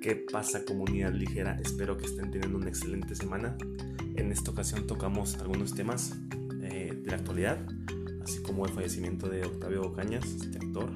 [0.00, 1.58] ¿Qué pasa comunidad ligera?
[1.62, 3.58] Espero que estén teniendo una excelente semana.
[4.16, 6.16] En esta ocasión tocamos algunos temas
[6.62, 7.58] eh, de la actualidad,
[8.22, 10.90] así como el fallecimiento de Octavio Cañas, este actor.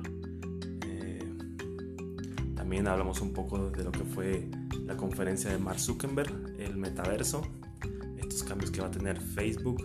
[0.86, 1.22] Eh,
[2.56, 4.48] también hablamos un poco de lo que fue
[4.86, 7.42] la conferencia de Mark Zuckerberg, el metaverso,
[8.16, 9.82] estos cambios que va a tener Facebook.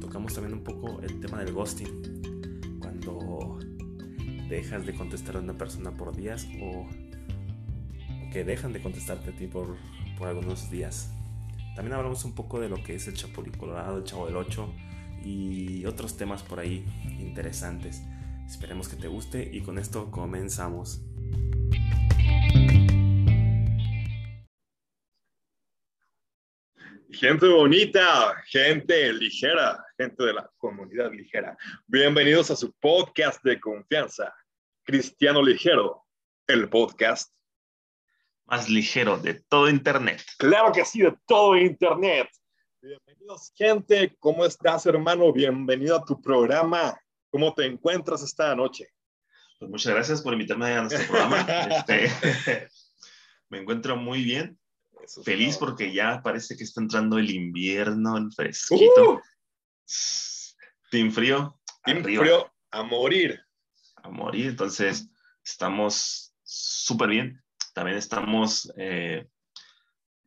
[0.00, 3.58] Tocamos también un poco el tema del ghosting, cuando
[4.48, 6.86] dejas de contestar a una persona por días o
[8.32, 9.76] que dejan de contestarte a ti por,
[10.18, 11.10] por algunos días.
[11.74, 14.74] También hablamos un poco de lo que es el Chapulín Colorado, el Chavo del 8
[15.24, 16.84] y otros temas por ahí
[17.18, 18.02] interesantes.
[18.46, 21.00] Esperemos que te guste y con esto comenzamos.
[27.10, 31.56] Gente bonita, gente ligera, gente de la comunidad ligera.
[31.86, 34.32] Bienvenidos a su podcast de confianza,
[34.84, 36.04] Cristiano Ligero,
[36.46, 37.32] el podcast
[38.48, 40.24] más ligero de todo Internet.
[40.38, 42.28] Claro que sí, de todo Internet.
[42.80, 44.16] Bienvenidos, gente.
[44.18, 45.30] ¿Cómo estás, hermano?
[45.34, 46.98] Bienvenido a tu programa.
[47.30, 48.88] ¿Cómo te encuentras esta noche?
[49.58, 51.46] Pues muchas gracias por invitarme a nuestro programa.
[51.70, 52.70] Este,
[53.50, 54.58] me encuentro muy bien.
[55.24, 59.14] Feliz porque ya parece que está entrando el invierno, el fresquito.
[59.14, 59.20] Uh.
[60.90, 61.60] Team frío.
[61.84, 63.42] Team frío a morir.
[63.96, 64.46] A morir.
[64.46, 65.06] Entonces,
[65.42, 67.42] estamos súper bien
[67.78, 69.28] también estamos, eh,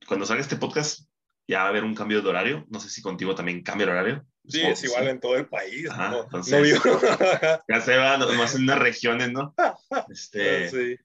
[0.07, 1.01] cuando salga este podcast,
[1.45, 2.65] ya va a haber un cambio de horario.
[2.69, 4.25] No sé si contigo también cambia el horario.
[4.47, 5.83] Sí, es igual en todo el país.
[5.83, 6.81] no, entonces,
[7.67, 9.53] ya se va nomás en unas regiones, ¿no?
[10.09, 10.97] Este, sí.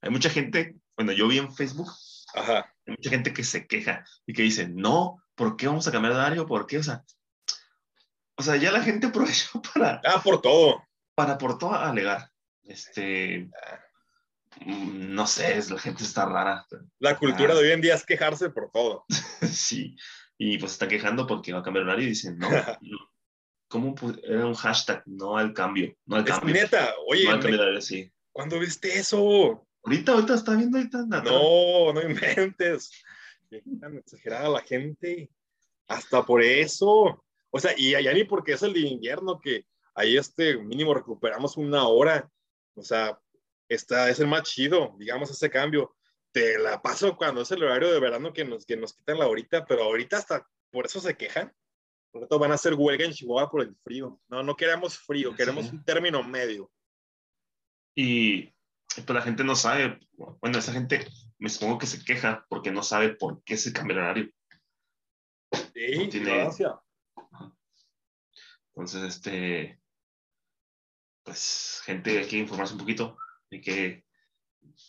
[0.00, 1.90] Hay mucha gente, bueno, yo vi en Facebook,
[2.34, 2.74] Ajá.
[2.86, 6.14] hay mucha gente que se queja y que dice, no, ¿por qué vamos a cambiar
[6.14, 6.46] de horario?
[6.46, 6.78] ¿Por qué?
[6.78, 7.04] O sea,
[8.38, 10.00] o sea, ya la gente aprovechó para...
[10.06, 10.82] Ah, por todo.
[11.14, 12.30] Para por todo alegar.
[12.64, 13.85] Este, ah.
[14.64, 16.66] Mm, no sé, la gente está rara.
[16.98, 17.56] La cultura ah.
[17.56, 19.04] de hoy en día es quejarse por todo.
[19.52, 19.96] sí,
[20.38, 22.48] y pues está quejando porque va a cambiar horario y dicen, no,
[23.68, 25.02] ¿cómo era un hashtag?
[25.06, 26.54] No al cambio, no al cambio.
[26.54, 28.10] neta, oye, no sí.
[28.32, 29.66] ¿cuándo viste eso?
[29.84, 31.06] Ahorita, ahorita está viendo ahorita.
[31.06, 32.90] No, no inventes.
[33.80, 35.30] Tan exagerada la gente.
[35.86, 37.24] Hasta por eso.
[37.50, 39.64] O sea, y allá ni porque es el de invierno que
[39.94, 42.28] ahí este mínimo recuperamos una hora.
[42.74, 43.18] O sea,
[43.68, 45.96] está, es el más chido, digamos, ese cambio.
[46.32, 49.26] Te la paso cuando es el horario de verano que nos, que nos quitan la
[49.26, 51.52] horita, pero ahorita hasta por eso se quejan.
[52.10, 54.20] Por eso van a hacer huelga en Chihuahua por el frío.
[54.28, 56.70] No, no queremos frío, queremos un término medio.
[57.94, 58.54] Y
[58.94, 61.06] pues la gente no sabe, bueno, esa gente
[61.38, 64.30] me supongo que se queja porque no sabe por qué se cambia el horario.
[65.52, 66.48] Sí, tiene...
[68.74, 69.80] Entonces, este,
[71.22, 73.16] pues gente hay que informarse un poquito
[73.50, 74.04] y que,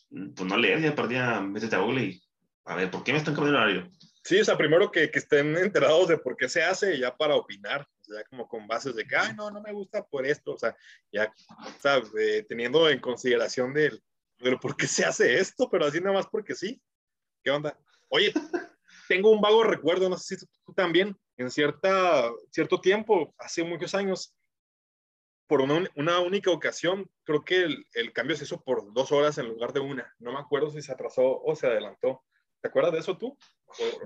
[0.09, 2.23] pues no leer, ya perdía, métete a Google y
[2.66, 3.91] a ver, ¿por qué me están cambiando el horario?
[4.23, 7.35] Sí, o sea, primero que, que estén enterados de por qué se hace, ya para
[7.35, 10.53] opinar, o sea, como con bases de que, ay, no, no me gusta por esto,
[10.53, 10.75] o sea,
[11.12, 11.34] ya,
[11.79, 12.12] ¿sabes?
[12.19, 14.03] Eh, teniendo en consideración del,
[14.40, 16.81] del por qué se hace esto, pero así nada más porque sí.
[17.41, 17.79] ¿Qué onda?
[18.09, 18.34] Oye,
[19.07, 23.95] tengo un vago recuerdo, no sé si tú también, en cierta, cierto tiempo, hace muchos
[23.95, 24.35] años,
[25.47, 29.37] por una, una, única ocasión, creo que el, el, cambio se hizo por dos horas
[29.37, 30.13] en lugar de una.
[30.19, 32.23] No me acuerdo si se atrasó o se adelantó.
[32.61, 33.37] ¿Te acuerdas de eso tú?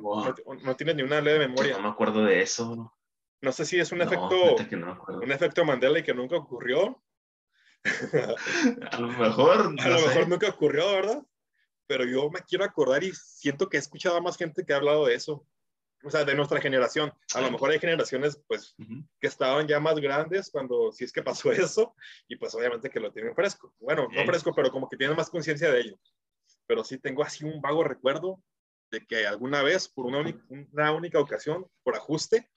[0.02, 1.78] no, tienes ni una leve memoria.
[1.78, 2.94] No me acuerdo de eso.
[3.42, 4.56] No sé si es un efecto,
[5.08, 7.02] un efecto Mandela y que nunca ocurrió.
[8.92, 9.76] a lo mejor.
[9.80, 11.24] a lo mejor nunca ocurrió, ¿verdad?
[11.88, 14.78] Pero yo me quiero acordar y siento que he escuchado a más gente que ha
[14.78, 15.46] hablado de eso
[16.04, 17.14] o sea, de nuestra generación.
[17.34, 18.76] A lo mejor hay generaciones, pues,
[19.20, 21.96] que estaban ya más grandes cuando, si es que pasó eso,
[22.28, 23.74] y pues obviamente que lo tienen fresco.
[23.80, 26.00] Bueno, no fresco, pero como que tienen más conciencia de ello.
[26.68, 28.42] Pero sí tengo así un vago recuerdo
[28.92, 32.50] de que alguna vez, por una, una única ocasión, por ajuste,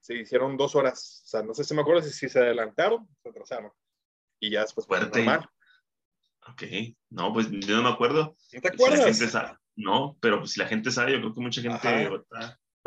[0.00, 1.22] se hicieron dos horas.
[1.24, 3.70] O sea, no sé si me acuerdo si, se adelantaron o se atrasaron.
[4.40, 5.48] Y ya después fue normal.
[6.48, 6.62] Ok,
[7.10, 8.36] no, pues yo no me acuerdo.
[8.52, 9.18] ¿No te acuerdas?
[9.18, 9.26] Si
[9.76, 12.10] no, pero pues si la gente sabe, yo creo que mucha gente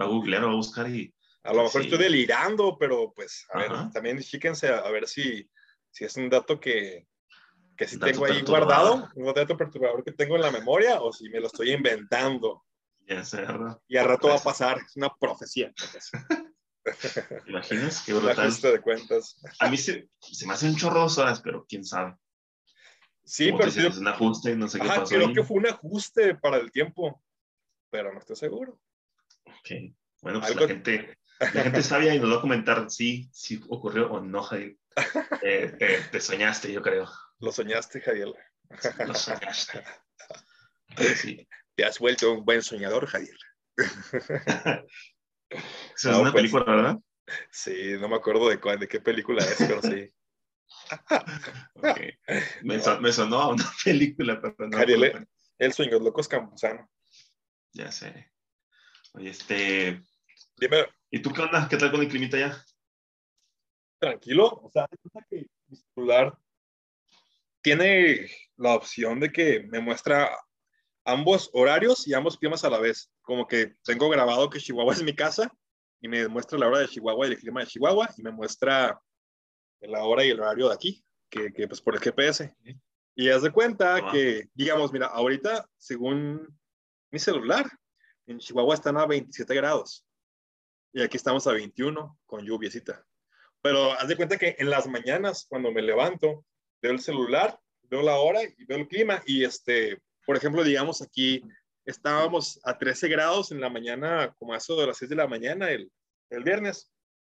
[0.02, 1.14] a googlear o a buscar y...
[1.44, 5.50] A lo mejor estoy delirando, pero pues, a ver, también fíjense a, ver si,
[5.90, 7.08] si es un dato que,
[7.76, 11.30] que sí tengo ahí guardado, un dato perturbador que tengo en la memoria, o si
[11.30, 12.64] me lo estoy inventando.
[13.88, 15.74] Y al rato va a pues pasar, es una profecía.
[16.84, 18.04] ¿Te imaginas?
[18.06, 18.54] Qué brutal.
[18.54, 19.38] de cuentas.
[19.60, 22.16] A mí se, se me hace un chorro horas, pero quién sabe.
[23.24, 23.70] Sí, pero...
[23.70, 27.24] Es un ajuste, no sé qué pasó creo que fue un ajuste para el tiempo,
[27.90, 28.80] pero no estoy seguro.
[29.46, 29.96] Ok.
[30.22, 34.12] Bueno, pues la gente, la gente sabia y nos va a comentar si, si ocurrió
[34.12, 34.78] o no, Javier.
[35.44, 37.10] Eh, te soñaste, yo creo.
[37.40, 38.28] Lo soñaste, Javier.
[39.08, 39.84] Lo soñaste.
[41.16, 41.48] Sí.
[41.74, 43.38] Te has vuelto un buen soñador, Javier.
[43.78, 44.84] Esa
[45.96, 46.98] es una pues, película, ¿verdad?
[47.50, 50.14] Sí, no me acuerdo de, cuál, de qué película es, pero sí.
[52.64, 54.78] me, sonó a una película, pero no.
[54.78, 55.28] Javier,
[55.58, 56.90] el sueño locos Campuzano.
[57.74, 58.31] Ya sé.
[59.16, 60.02] Este.
[60.58, 60.86] Dime.
[61.10, 61.68] ¿Y tú qué onda?
[61.70, 62.66] ¿Qué tal con el climita ya?
[64.00, 64.48] Tranquilo.
[64.48, 64.88] O sea,
[65.30, 66.38] que mi celular
[67.62, 70.30] tiene la opción de que me muestra
[71.06, 73.12] ambos horarios y ambos climas a la vez.
[73.22, 75.52] Como que tengo grabado que Chihuahua es mi casa
[76.00, 79.00] y me muestra la hora de Chihuahua y el clima de Chihuahua y me muestra
[79.82, 82.56] la hora y el horario de aquí, que, que pues por el GPS.
[83.16, 84.12] Y haz de cuenta ah.
[84.12, 86.48] que, digamos, mira, ahorita, según
[87.12, 87.66] mi celular,
[88.32, 90.06] en Chihuahua están a 27 grados
[90.94, 93.06] y aquí estamos a 21 con lluviecita.
[93.62, 96.46] Pero haz de cuenta que en las mañanas, cuando me levanto,
[96.82, 101.02] veo el celular, veo la hora y veo el clima y este, por ejemplo, digamos
[101.02, 101.44] aquí
[101.86, 105.28] estábamos a 13 grados en la mañana, como a eso de las 6 de la
[105.28, 105.92] mañana el,
[106.30, 106.92] el viernes,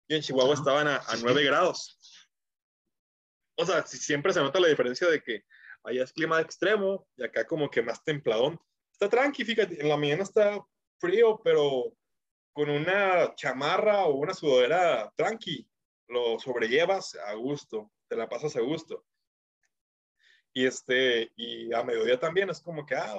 [0.08, 1.98] y en Chihuahua estaban a, a 9 grados.
[3.58, 5.44] O sea, siempre se nota la diferencia de que
[5.84, 8.60] allá es clima extremo y acá como que más templadón.
[8.92, 10.64] Está tranqui, fíjate, en la mañana está
[11.00, 11.94] frío, pero
[12.54, 15.68] con una chamarra o una sudadera tranqui,
[16.08, 19.06] lo sobrellevas a gusto, te la pasas a gusto.
[20.54, 23.18] Y este, y a mediodía también es como que, ah,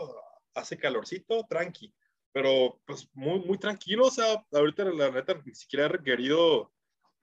[0.55, 1.93] hace calorcito, tranqui,
[2.33, 6.73] pero pues muy, muy tranquilo, o sea, ahorita la neta ni siquiera he requerido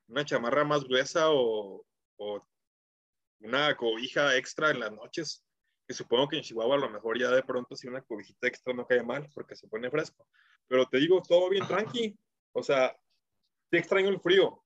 [0.08, 1.86] una chamarra más gruesa o,
[2.18, 2.48] o
[3.40, 5.44] una cobija extra en las noches,
[5.88, 8.74] que supongo que en Chihuahua a lo mejor ya de pronto si una cobijita extra
[8.74, 10.28] no cae mal porque se pone fresco.
[10.68, 12.18] Pero te digo, todo bien tranqui.
[12.54, 12.96] O sea,
[13.70, 14.64] te extraño el frío,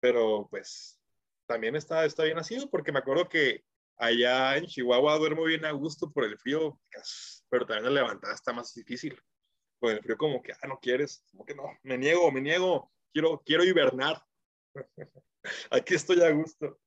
[0.00, 1.00] pero pues
[1.46, 3.64] también está, está bien así, porque me acuerdo que
[3.96, 6.80] allá en Chihuahua duermo bien a gusto por el frío,
[7.48, 9.20] pero también la levantada está más difícil.
[9.80, 12.92] Con el frío como que, ah, no quieres, como que no, me niego, me niego,
[13.12, 14.22] quiero, quiero hibernar.
[15.70, 16.78] Aquí estoy a gusto.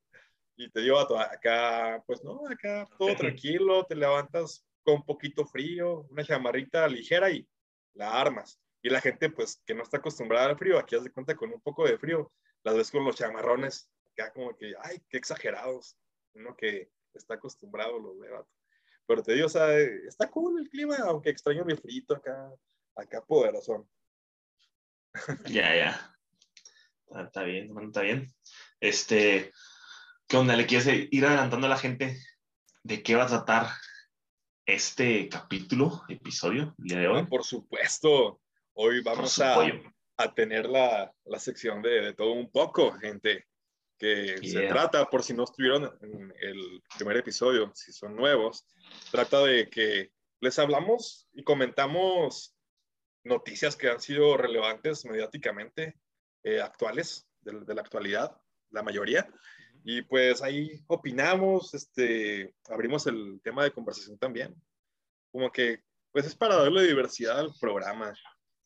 [0.58, 6.24] Y te digo, acá, pues no, acá todo tranquilo, te levantas con poquito frío, una
[6.24, 7.48] chamarrita ligera y
[7.94, 8.60] la armas.
[8.82, 11.60] Y la gente, pues, que no está acostumbrada al frío, aquí hace cuenta con un
[11.60, 12.32] poco de frío,
[12.64, 15.98] las ves con los chamarrones, acá como que, ay, qué exagerados,
[16.36, 18.30] uno que está acostumbrado los ve,
[19.08, 22.54] Pero te digo, o sea, está cool el clima, aunque extraño mi frito acá,
[22.96, 23.88] acá poderoso.
[25.46, 26.16] Ya, ya.
[27.24, 28.28] Está, bien, está bien.
[28.80, 29.52] Este,
[30.28, 30.56] ¿Qué onda?
[30.56, 32.18] ¿Le quieres ir adelantando a la gente
[32.82, 33.68] de qué va a tratar
[34.66, 37.26] este capítulo, episodio, el día de hoy?
[37.28, 38.42] por supuesto.
[38.74, 39.56] Hoy vamos a,
[40.18, 43.46] a, tener la, la sección de, de, todo un poco, gente,
[44.00, 48.66] que se trata, por si no estuvieron en el primer episodio, si son nuevos,
[49.12, 52.56] trata de que les hablamos y comentamos
[53.24, 56.00] noticias que han sido relevantes mediáticamente,
[56.44, 58.36] eh, actuales, de, de la actualidad,
[58.72, 59.30] la mayoría,
[59.88, 64.56] y pues ahí opinamos, este, abrimos el tema de conversación también.
[65.32, 68.12] Como que, pues es para darle diversidad al programa.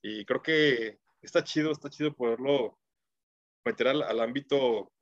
[0.01, 2.79] Y creo que está chido, está chido poderlo
[3.65, 4.93] meter al, al ámbito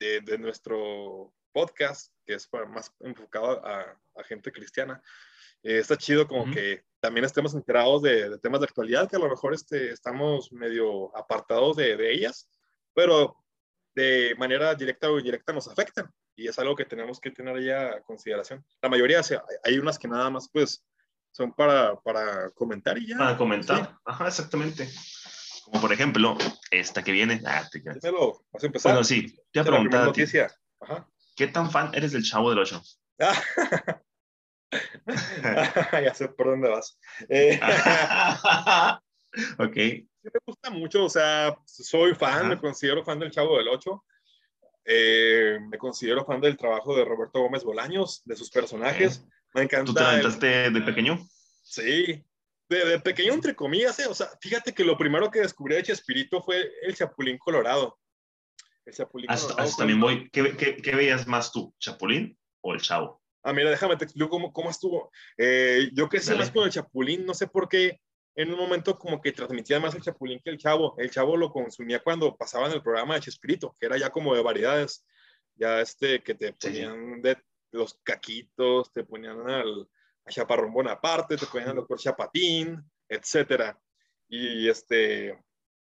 [0.00, 5.02] de, de, nuestro podcast, que es más enfocado a, a gente cristiana.
[5.62, 9.20] Eh, está chido como que también estemos enterados de, de, temas de actualidad, que a
[9.20, 12.48] lo mejor este, estamos medio apartados de, de ellas,
[12.94, 13.43] pero
[13.94, 17.90] de manera directa o indirecta nos afectan y es algo que tenemos que tener ya
[17.90, 18.64] a consideración.
[18.82, 19.20] La mayoría,
[19.62, 20.84] hay unas que nada más pues
[21.30, 23.18] son para, para comentar y ya.
[23.18, 24.88] Para comentar, ajá, exactamente.
[25.64, 26.36] Como por ejemplo,
[26.70, 27.40] esta que viene.
[27.46, 28.92] Ah, te Dímelo, vas a empezar.
[28.92, 30.04] Bueno, sí, te voy a preguntar.
[30.06, 30.54] Noticia.
[30.80, 31.08] Ajá.
[31.36, 32.82] ¿Qué tan fan eres del Chavo del Ocho?
[35.92, 36.98] ya sé por dónde vas.
[37.28, 37.60] Eh,
[39.58, 39.76] ok
[40.32, 44.04] me gusta mucho, o sea, soy fan, me considero fan del Chavo del Ocho.
[44.84, 49.24] Eh, me considero fan del trabajo de Roberto Gómez Bolaños, de sus personajes.
[49.54, 49.86] Me encanta.
[49.86, 51.18] ¿Tú te aventaste de pequeño?
[51.62, 52.22] Sí,
[52.68, 56.42] de, pequeño entre comillas, eh, o sea, fíjate que lo primero que descubrí de Chespirito
[56.42, 57.98] fue el Chapulín Colorado.
[58.84, 59.76] El Chapulín Colorado.
[59.76, 60.30] también voy.
[60.30, 63.22] ¿Qué, qué, qué veías más tú, Chapulín o el Chavo?
[63.42, 65.10] Ah, mira, déjame te explico cómo, cómo estuvo.
[65.36, 68.00] Eh, yo crecí más con el Chapulín, no sé por qué
[68.34, 70.94] en un momento como que transmitía más el Chapulín que el Chavo.
[70.98, 74.42] El Chavo lo consumía cuando pasaban el programa de Chespirito, que era ya como de
[74.42, 75.06] variedades,
[75.54, 77.36] ya este, que te ponían de
[77.70, 79.88] los caquitos, te ponían al
[80.26, 83.78] a Chaparrón Bonaparte, te ponían al doctor Chapatín, etcétera.
[84.28, 85.38] Y este,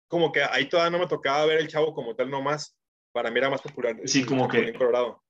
[0.09, 2.77] como que ahí todavía no me tocaba ver el Chavo como tal nomás,
[3.13, 3.97] para mí era más popular.
[4.07, 4.73] Sí, como que...
[4.73, 5.23] Colorado.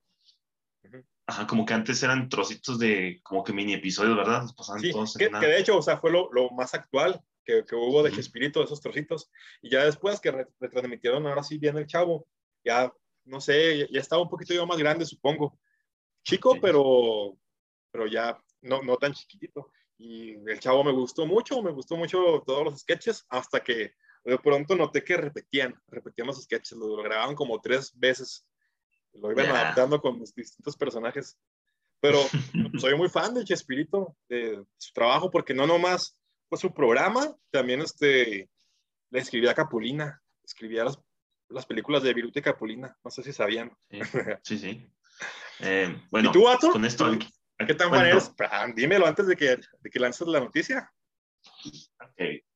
[1.25, 4.43] Ajá, como que antes eran trocitos de, como que mini episodios, ¿verdad?
[4.57, 7.63] Pasaban sí, todos que, que, de hecho, o sea, fue lo, lo más actual que,
[7.65, 9.31] que hubo de Chespirito, esos trocitos.
[9.61, 12.27] Y ya después que retransmitieron, ahora sí viene el chavo,
[12.63, 12.91] ya,
[13.25, 15.57] no sé, ya, estaba un poquito yo más grande, supongo.
[16.25, 17.37] Chico, pero,
[17.91, 19.71] pero ya no, no tan chiquitito.
[19.97, 24.37] Y el chavo me gustó mucho, me gustó mucho todos los sketches, hasta que de
[24.39, 28.45] pronto noté que repetían, repetían los sketches, lo, grababan como tres veces,
[29.13, 31.37] lo iban adaptando con los distintos personajes.
[31.99, 32.19] Pero
[32.79, 36.17] soy muy fan de Chespirito, de su trabajo, porque no nomás
[36.49, 38.49] fue su programa, también este,
[39.09, 40.99] le escribía a Capulina, escribía las,
[41.49, 43.75] las películas de Viruta y Capulina, no sé si sabían.
[44.43, 44.91] Sí, sí.
[45.59, 47.09] Eh, bueno, ¿Y tú, Con esto,
[47.57, 48.31] ¿Qué tan fan eres?
[48.75, 50.91] Dímelo antes de que, de que lances la noticia.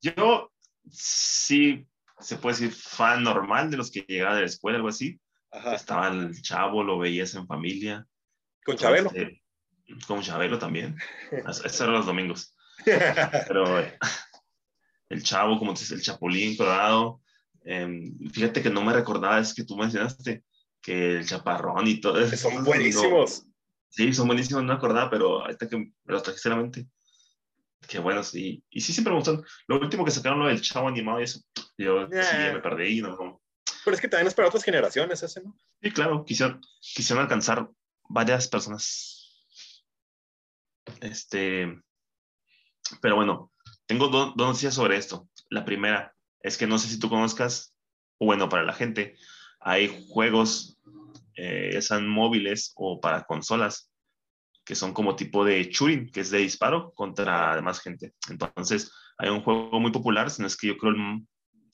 [0.02, 0.52] Yo
[0.90, 1.88] sí,
[2.20, 5.20] se puede decir fan normal de los que llegaba de la escuela, algo así.
[5.74, 8.06] Estaba el chavo, lo veías en familia.
[8.66, 9.10] ¿Con Chabelo?
[9.14, 9.42] Este,
[10.08, 10.98] con Chabelo también.
[11.48, 12.56] Esos eran los domingos.
[12.86, 13.84] Pero
[15.10, 17.22] el chavo, como dices, el chapulín colorado.
[17.64, 20.44] Em, fíjate que no me recordaba, es que tú mencionaste
[20.82, 22.50] que el chaparrón y todo eso.
[22.50, 23.46] Son buenísimos.
[23.90, 26.88] sí, son buenísimos, no me acordaba, pero ahorita que me los trajiste a la mente.
[27.88, 28.64] Qué bueno, sí.
[28.70, 29.44] Y sí, siempre me gustan.
[29.68, 31.42] Lo último que sacaron, lo del chavo animado y eso,
[31.78, 33.02] yo sí, me perdí.
[33.02, 33.42] No,
[33.88, 35.58] Pero es que también es para otras generaciones ese, ¿no?
[35.82, 36.26] Sí, claro.
[36.26, 37.70] Quisieron, quisieron alcanzar
[38.10, 39.48] varias personas.
[41.00, 41.74] Este.
[43.00, 43.54] Pero bueno,
[43.86, 45.30] tengo dos noticias sobre esto.
[45.50, 47.74] La primera es que no sé si tú conozcas,
[48.20, 49.16] bueno, para la gente,
[49.62, 50.78] hay juegos,
[51.36, 53.90] eh, sean móviles o para consolas,
[54.66, 58.14] que son como tipo de shooting, que es de disparo contra demás gente.
[58.30, 60.94] Entonces, hay un juego muy popular, si no es que yo creo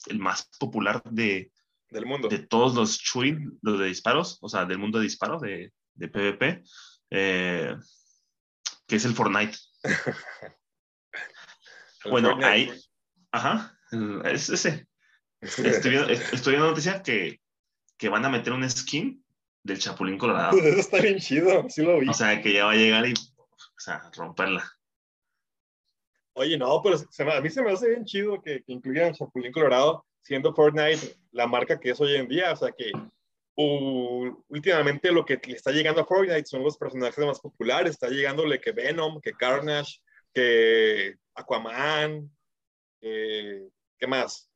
[0.09, 1.51] el, más popular de,
[1.93, 2.27] del mundo.
[2.27, 6.07] De todos los shooting, los de disparos, o sea, del mundo de disparos, de, de
[6.07, 6.63] PvP,
[7.11, 7.75] eh,
[8.87, 9.57] que es el Fortnite.
[12.09, 12.71] bueno, ahí,
[13.31, 13.77] ajá,
[14.25, 14.87] es ese.
[15.41, 17.41] Estoy viendo, estoy viendo noticias que,
[17.97, 19.23] que van a meter un skin
[19.61, 20.57] del Chapulín Colorado.
[20.57, 22.09] Eso está bien chido, sí lo vi.
[22.09, 24.63] O sea, que ya va a llegar y, o sea, romperla.
[26.35, 26.97] Oye, no, pero
[27.31, 31.47] a mí se me hace bien chido que, que incluyan Chapulín Colorado, siendo Fortnite la
[31.47, 32.51] marca que es hoy en día.
[32.51, 32.91] O sea, que
[33.55, 37.91] últimamente lo que le está llegando a Fortnite son los personajes más populares.
[37.91, 39.99] Está llegándole que Venom, que Carnage,
[40.33, 42.31] que Aquaman,
[42.99, 44.49] ¿qué más?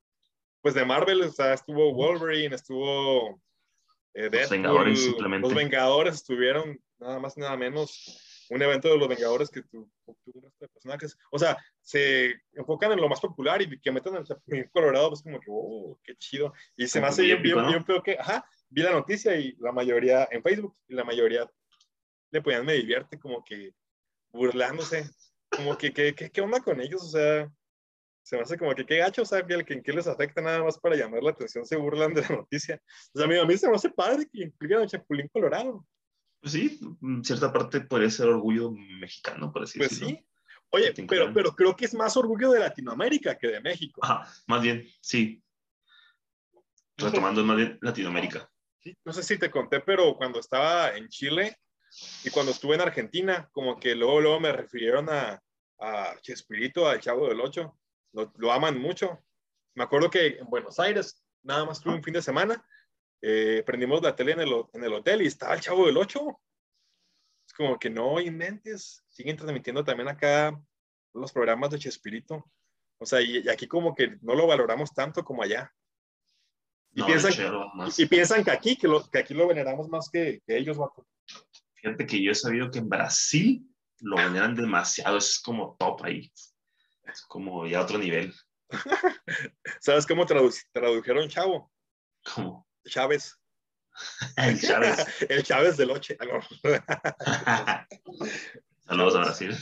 [0.62, 3.40] Pues de Marvel, o sea, estuvo Wolverine, estuvo
[4.14, 5.48] eh, los Vengadores simplemente.
[5.48, 9.90] Los Vengadores estuvieron nada más nada menos un evento de los Vengadores que tu,
[10.26, 11.18] de personajes.
[11.32, 15.22] O sea, se enfocan en lo más popular y que metan el Chapulín Colorado, pues
[15.22, 16.54] como que, oh, qué chido.
[16.76, 20.28] Y se me hace bien, bien, bien, que, ajá, vi la noticia y la mayoría
[20.32, 21.50] en Facebook y la mayoría
[22.32, 23.74] le ponían me divierte como que
[24.30, 25.10] burlándose,
[25.50, 27.04] como que, ¿qué, qué, qué onda con ellos?
[27.04, 27.52] O sea,
[28.28, 30.62] se me hace como que qué gacho, o sea, que, en qué les afecta nada
[30.62, 32.82] más para llamar la atención, se burlan de la noticia.
[33.14, 35.86] O sea, a mí, a mí se me hace padre que incluyan a Chapulín Colorado.
[36.40, 40.24] Pues sí, en cierta parte puede ser orgullo mexicano, por decirlo Pues sí.
[40.70, 44.02] Oye, pero, pero creo que es más orgullo de Latinoamérica que de México.
[44.04, 45.42] Ajá, más bien, sí.
[46.98, 48.50] Retomando más bien Latinoamérica.
[48.80, 51.58] Sí, no sé si te conté, pero cuando estaba en Chile
[52.24, 55.42] y cuando estuve en Argentina, como que luego, luego me refirieron a,
[55.80, 57.78] a Chespirito, al Chavo del Ocho
[58.38, 59.24] lo, aman mucho.
[59.76, 62.66] Me acuerdo que en Buenos Aires, nada más tuve un fin de semana,
[63.22, 66.40] eh, prendimos la tele en el, en el, hotel y estaba el chavo del 8.
[67.48, 70.60] Es como que no inventes, siguen transmitiendo también acá
[71.14, 72.46] los programas de Chespirito.
[73.00, 75.74] O sea, y, aquí como que no lo valoramos tanto como allá.
[76.94, 77.32] Y, piensan,
[77.96, 80.78] y, piensan que aquí, que, lo, que aquí lo veneramos más que, que ellos,
[81.76, 83.68] Fíjate que yo he sabido que en Brasil
[84.00, 86.32] lo veneran demasiado, es como top ahí.
[87.04, 88.34] Es como ya otro nivel.
[89.80, 91.72] ¿Sabes cómo tradujeron Chavo?
[92.34, 92.67] ¿Cómo?
[92.88, 93.40] Chávez.
[94.36, 95.06] El Chávez.
[95.30, 96.18] El Chávez del Oche.
[98.86, 99.56] Saludos a Brasil.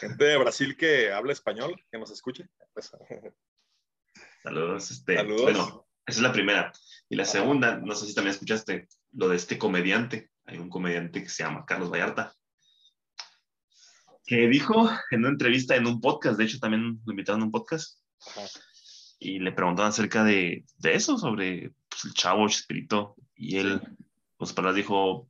[0.00, 2.48] Gente de Brasil que habla español, que nos escuche.
[2.72, 2.92] Pues,
[4.42, 4.90] Saludos.
[4.90, 5.42] Este, Saludos.
[5.42, 6.72] Bueno, esa es la primera.
[7.08, 10.30] Y la segunda, no sé si también escuchaste lo de este comediante.
[10.46, 12.34] Hay un comediante que se llama Carlos Vallarta
[14.28, 17.50] que dijo en una entrevista en un podcast, de hecho también lo invitaron a un
[17.50, 17.98] podcast,
[19.18, 23.80] y le preguntaron acerca de, de eso, sobre pues, el chavo espíritu, y él,
[24.36, 25.28] pues para dijo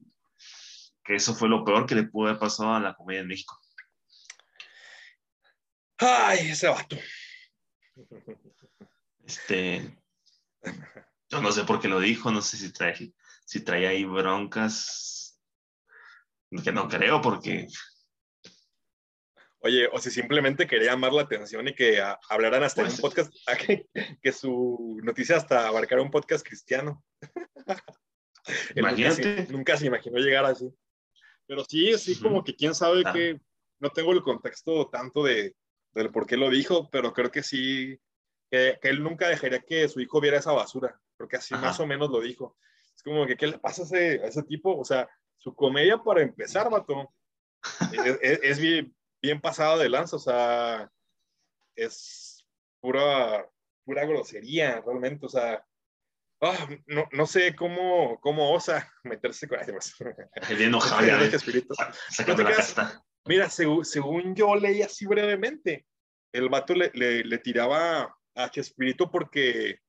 [1.03, 3.59] que eso fue lo peor que le pudo haber pasado a la comedia en México.
[5.99, 6.97] Ay, ese vato.
[9.25, 9.99] Este,
[11.29, 13.13] yo no sé por qué lo dijo, no sé si trae,
[13.45, 15.41] si traía ahí broncas
[16.63, 17.67] Que no creo porque...
[19.61, 23.01] Oye, o si simplemente quería llamar la atención y que hablaran hasta en un pues
[23.01, 23.33] podcast,
[23.67, 23.89] que,
[24.23, 27.05] que, su noticia hasta abarcara un podcast cristiano.
[28.77, 29.47] Imagínate.
[29.51, 30.73] Nunca se, imaginó llegar así.
[31.47, 33.41] Pero sí, sí, como que quién sabe que
[33.81, 35.57] no tengo el contexto tanto de,
[35.93, 37.99] del por qué lo dijo, pero creo que sí,
[38.51, 41.01] que, él nunca dejaría que su hijo viera esa basura.
[41.17, 42.57] Creo que así más o menos lo dijo.
[42.95, 44.77] Es como que, ¿qué le pasa a ese, a ese tipo?
[44.77, 47.13] O sea, su comedia para empezar, vato,
[48.23, 50.91] es, es, bien, bien pasada de lanza, o sea,
[51.77, 52.47] es
[52.81, 53.49] pura,
[53.85, 55.65] pura grosería, realmente, o sea,
[56.41, 59.95] Ah, no, no, sé cómo, cómo osa meterse con pues.
[60.49, 61.21] El enojado ya.
[61.25, 61.75] espíritu.
[63.27, 65.87] Mira, según, según, yo leí así brevemente,
[66.33, 69.81] el vato le, le, le tiraba a Chespirito porque,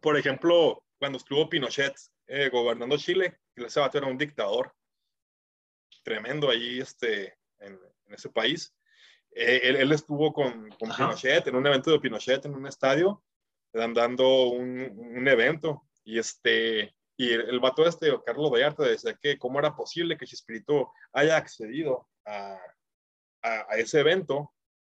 [0.00, 1.94] por ejemplo, cuando estuvo Pinochet
[2.28, 4.72] eh, gobernando Chile, ese vato era un dictador
[6.04, 7.78] tremendo ahí este, en,
[8.14, 8.74] en ese país.
[9.32, 13.22] Eh, él, él, estuvo con, con Pinochet en un evento de Pinochet en un estadio
[13.72, 14.80] dando un,
[15.16, 19.74] un evento y este y el, el vato este, Carlos Vallarta, decía que cómo era
[19.76, 22.58] posible que Chespirito haya accedido a,
[23.42, 24.52] a, a ese evento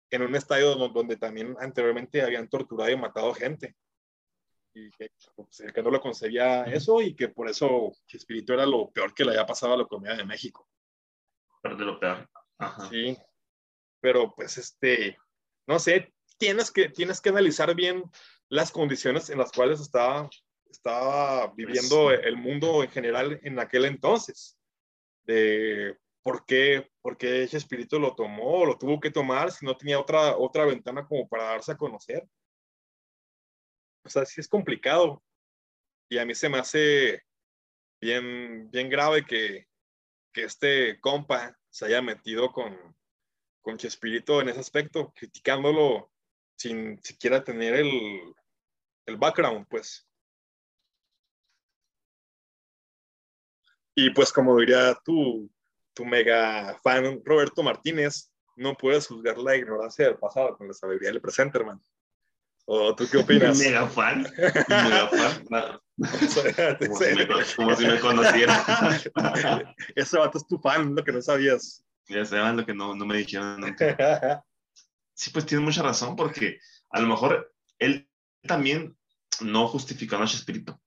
[0.10, 3.76] en un estadio donde, donde, también anteriormente habían torturado y matado gente.
[4.74, 8.92] Y que, pues, que no lo concebía eso y que por eso Chespirito era lo
[8.92, 10.70] peor que le había pasado a la comunidad de México.
[11.62, 12.30] Pero de lo peor.
[12.58, 12.90] Ajá.
[12.90, 13.18] Sí.
[14.02, 15.18] Pero pues este,
[15.68, 18.04] no sé, tienes que, tienes que analizar bien
[18.50, 20.30] las condiciones en las cuales estaba,
[20.70, 24.58] estaba viviendo pues, el mundo en general en aquel entonces.
[25.24, 29.78] De por qué, por qué ese espíritu lo tomó, lo tuvo que tomar si no
[29.78, 32.28] tenía otra, otra ventana como para darse a conocer.
[34.04, 35.24] O sea, sí es complicado.
[36.10, 37.24] Y a mí se me hace
[38.00, 39.68] bien, bien grave que,
[40.32, 42.74] que este compa se haya metido con,
[43.62, 46.10] con Chespirito en ese aspecto, criticándolo
[46.56, 48.34] sin siquiera tener el,
[49.06, 50.08] el background, pues.
[53.94, 55.52] Y pues como diría tu,
[55.94, 61.10] tu mega fan Roberto Martínez, no puedes juzgar la ignorancia del pasado con la sabiduría
[61.10, 61.82] del presente, hermano.
[62.66, 63.58] ¿O tú qué opinas?
[63.60, 64.28] Mega fan.
[64.68, 65.80] Mega fan.
[66.80, 68.64] como, si me, como, si me, conociera.
[69.96, 71.86] Ese vato es tu fan, lo que no sabías.
[72.08, 74.44] Ya saben lo que no, no me dijeron nunca.
[75.14, 78.10] sí, pues tiene mucha razón, porque a lo mejor él
[78.42, 78.98] también
[79.42, 80.80] no justificó a espíritu,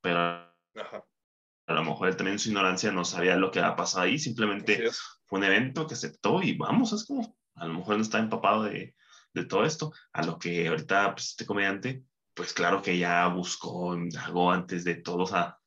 [0.00, 4.04] pero a lo mejor él también en su ignorancia no sabía lo que había pasado
[4.04, 4.90] ahí, simplemente
[5.26, 8.64] fue un evento que aceptó y vamos, es como, a lo mejor no está empapado
[8.64, 8.94] de,
[9.34, 13.94] de todo esto, a lo que ahorita pues, este comediante, pues claro que ya buscó,
[13.94, 15.58] indagó antes de todo, o sea,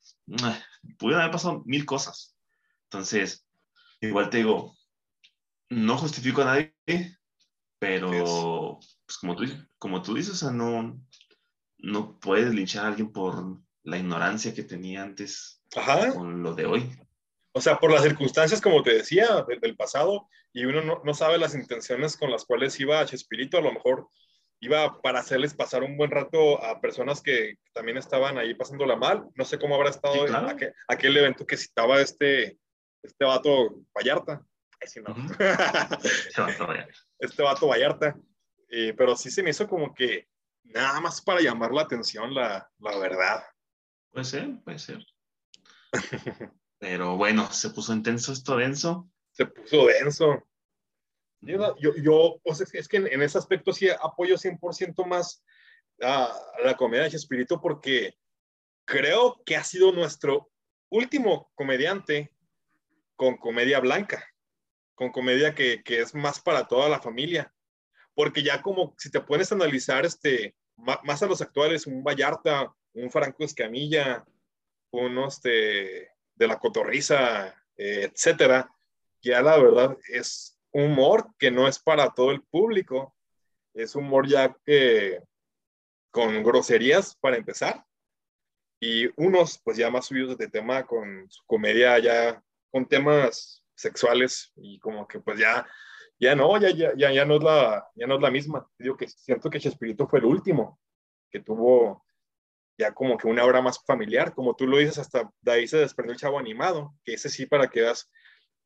[0.98, 2.36] pudieron haber pasado mil cosas.
[2.84, 3.46] Entonces,
[4.02, 4.76] igual te digo,
[5.70, 7.18] no justifico a nadie,
[7.80, 9.46] pero pues como tú,
[9.78, 11.00] como tú dices, o sea, no,
[11.78, 15.62] no puedes linchar a alguien por la ignorancia que tenía antes
[16.14, 17.07] con lo de hoy.
[17.58, 21.40] O sea, por las circunstancias, como te decía, del, pasado, y uno no, no, sabe
[21.40, 24.08] las intenciones con las cuales iba a Chespirito, a lo mejor
[24.60, 29.28] iba para hacerles pasar un buen rato a personas que también estaban ahí pasándola mal.
[29.34, 32.60] No sé cómo habrá estado aquel, aquel, evento que citaba este,
[33.02, 34.40] este vato Vallarta.
[34.80, 35.16] Ay, no.
[37.20, 38.16] este vato Vallarta.
[38.70, 40.28] Eh, pero sí se me hizo como que
[40.64, 43.44] nada más para llamar la atención, la, la verdad.
[44.12, 45.04] Puede ser, puede ser.
[46.80, 49.10] Pero bueno, se puso intenso esto denso.
[49.32, 50.44] Se puso denso.
[51.42, 55.44] Yo, yo, o sea, es que en, ese aspecto sí apoyo 100% más
[56.02, 58.18] a, la comedia de Espíritu porque
[58.86, 60.50] creo que ha sido nuestro
[60.90, 62.34] último comediante
[63.16, 64.24] con comedia blanca,
[64.96, 67.54] con comedia que, que es más para toda la familia
[68.18, 72.74] porque ya como si te pones a analizar este, más, a los actuales, un Vallarta,
[72.94, 74.26] un Franco Escamilla,
[74.90, 78.72] uno este, de la Cotorriza, eh, etcétera,
[79.22, 83.16] ya la verdad es humor que no es para todo el público,
[83.74, 84.56] es humor ya
[86.12, 87.84] con groserías para empezar,
[88.80, 94.52] y unos pues ya más subidos de tema con su comedia ya con temas sexuales
[94.56, 95.66] y como que pues ya
[96.20, 98.68] ya no, ya, ya, ya, ya, no es la, ya no es la misma.
[98.78, 100.80] Digo que siento que Chespirito fue el último
[101.30, 102.06] que tuvo
[102.78, 105.78] ya como que una obra más familiar, como tú lo dices, hasta de ahí se
[105.78, 108.10] desprendió el chavo animado, que ese sí para que veas,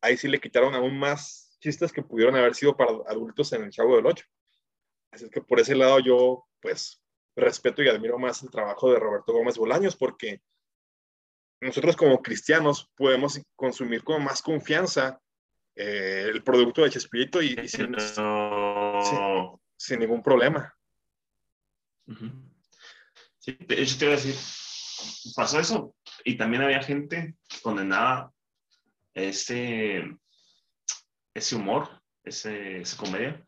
[0.01, 3.71] ahí sí le quitaron aún más chistes que pudieron haber sido para adultos en el
[3.71, 4.25] chavo del 8.
[5.11, 7.01] Así que por ese lado yo pues
[7.35, 10.41] respeto y admiro más el trabajo de Roberto Gómez Bolaños porque
[11.61, 15.21] nosotros como cristianos podemos consumir con más confianza
[15.75, 17.95] eh, el producto de Chespirito y, sin,
[19.77, 20.75] sin, ningún problema.
[23.41, 24.35] Sí, de hecho te iba a decir,
[25.35, 25.95] pasó eso.
[26.23, 28.31] Y también había gente que condenaba
[29.13, 30.15] ese,
[31.33, 31.89] ese humor,
[32.23, 33.43] ese, esa comedia,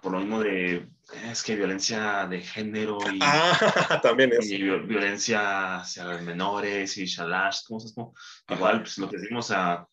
[0.00, 0.88] por lo mismo de,
[1.24, 4.50] es que violencia de género y, ah, también es.
[4.50, 8.14] y violencia hacia los menores y shalash, cosas como,
[8.48, 9.86] igual, pues lo que decimos a,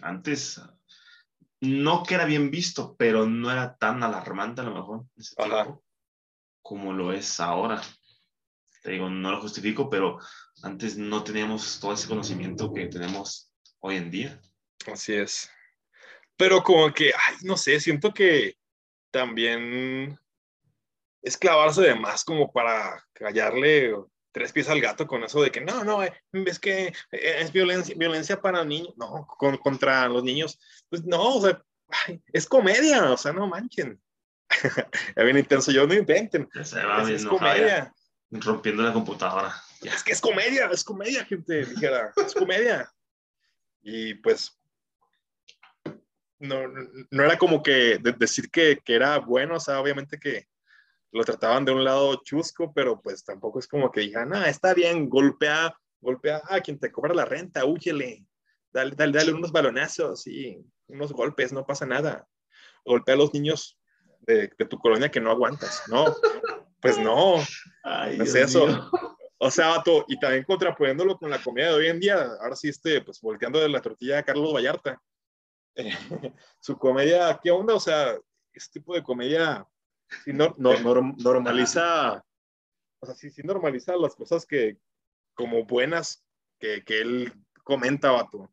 [0.00, 0.62] antes,
[1.60, 5.84] no que era bien visto, pero no era tan alarmante a lo mejor ese tiempo,
[6.62, 7.82] como lo es ahora.
[8.88, 10.18] Te digo, no lo justifico, pero
[10.62, 14.40] antes no teníamos todo ese conocimiento que tenemos hoy en día.
[14.90, 15.50] Así es.
[16.38, 18.56] Pero como que, ay, no sé, siento que
[19.10, 20.18] también
[21.20, 23.94] es clavarse de más como para callarle
[24.32, 27.52] tres pies al gato con eso de que no, no, eh, es que eh, es
[27.52, 29.26] violencia, violencia para niños, no,
[29.62, 30.58] contra los niños.
[30.88, 31.62] Pues no, o sea,
[32.32, 34.00] es comedia, o sea, no manchen.
[35.14, 36.48] es bien intenso, yo no inventen.
[36.54, 37.92] es, comedia.
[38.30, 39.54] Rompiendo la computadora.
[39.82, 42.92] Es que es comedia, es comedia, gente, dijera, es comedia.
[43.80, 44.58] Y pues
[46.38, 46.68] no,
[47.10, 50.48] no era como que decir que, que, era bueno, o sea, obviamente que
[51.10, 54.74] lo trataban de un lado chusco, pero pues tampoco es como que digan, ah, está
[54.74, 58.26] bien, golpea, golpea a quien te cobra la renta, huyele,
[58.70, 62.26] dale, dale, dale unos balonazos y unos golpes, no pasa nada.
[62.84, 63.78] Golpea a los niños
[64.20, 66.14] de, de tu colonia que no aguantas, ¿no?
[66.80, 67.36] Pues no,
[67.82, 68.66] Ay, es eso.
[69.40, 72.70] O sea, vato, y también contraponiéndolo con la comida de hoy en día, ahora sí,
[72.70, 75.00] este, pues volteando de la tortilla de Carlos Vallarta,
[76.58, 77.74] su comedia, ¿qué onda?
[77.74, 78.18] O sea,
[78.52, 79.64] este tipo de comedia
[80.24, 80.54] si no,
[81.18, 82.24] normaliza,
[83.00, 84.78] o sea, sí, sí, normaliza las cosas que
[85.34, 86.24] como buenas
[86.58, 88.50] que, que él comenta, vato.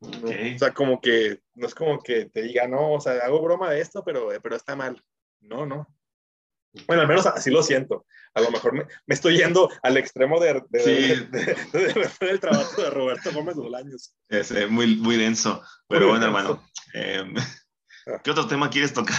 [0.00, 3.70] O sea, como que, no es como que te diga, no, o sea, hago broma
[3.70, 5.02] de esto, pero, pero está mal.
[5.40, 5.95] No, no.
[6.86, 8.06] Bueno, al menos así lo siento.
[8.34, 11.56] A lo mejor me, me estoy yendo al extremo de, de,
[12.20, 14.14] del trabajo de Roberto Gómez Bolaños.
[14.28, 15.62] Es eh, muy, muy denso.
[15.88, 16.62] Pero bueno, hermano,
[16.92, 17.34] em,
[18.06, 18.20] ah.
[18.22, 19.16] ¿qué otro tema quieres tocar?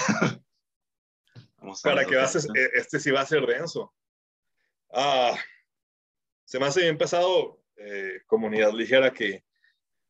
[1.83, 3.93] Para que haces, e, este sí va a ser denso.
[4.93, 5.35] Ah,
[6.45, 9.43] se me hace bien pesado, eh, comunidad ligera, que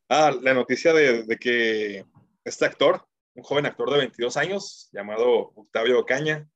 [0.10, 2.05] ah, la noticia de, de, que
[2.43, 6.47] este actor, un joven actor de 22 años, llamado Octavio Caña,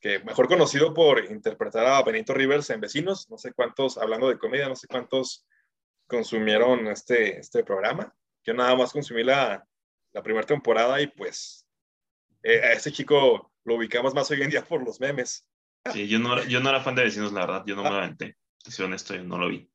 [0.00, 4.38] que mejor conocido por interpretar a Benito Rivers en Vecinos, no sé cuántos, hablando de
[4.38, 5.46] comedia, no sé cuántos
[6.06, 8.14] consumieron este, este programa.
[8.44, 9.66] Yo nada más consumí la,
[10.12, 11.66] la primera temporada y pues
[12.42, 15.46] eh, a este chico lo ubicamos más hoy en día por los memes.
[15.92, 17.96] Sí, yo no, yo no era fan de Vecinos, la verdad, yo no me lo
[17.96, 18.36] aventé.
[18.58, 19.70] Soy honesto, yo no lo vi.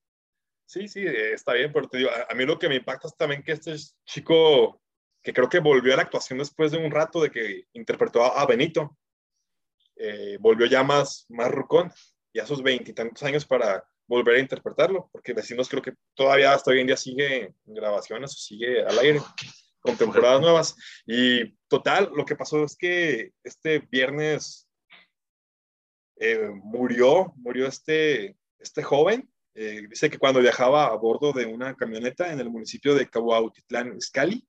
[0.66, 3.16] Sí, sí, está bien, pero te digo, a, a, mí lo que me impacta es
[3.16, 4.82] también que este chico,
[5.22, 8.42] que creo que volvió a la actuación después de un rato de que interpretó a,
[8.42, 8.98] a Benito,
[9.96, 11.92] eh, volvió ya más, más rucón
[12.34, 16.72] y a sus veintitantos años para volver a interpretarlo, porque Vecinos creo que todavía hasta
[16.72, 19.22] hoy en día sigue en grabaciones o sigue al aire
[19.80, 20.76] con temporadas nuevas.
[21.06, 24.68] Y total, lo que pasó es que este viernes
[26.18, 29.30] eh, murió, murió este, este joven.
[29.56, 33.96] Eh, dice que cuando viajaba a bordo de una camioneta en el municipio de Cahuautitlán,
[33.96, 34.46] Izcalli,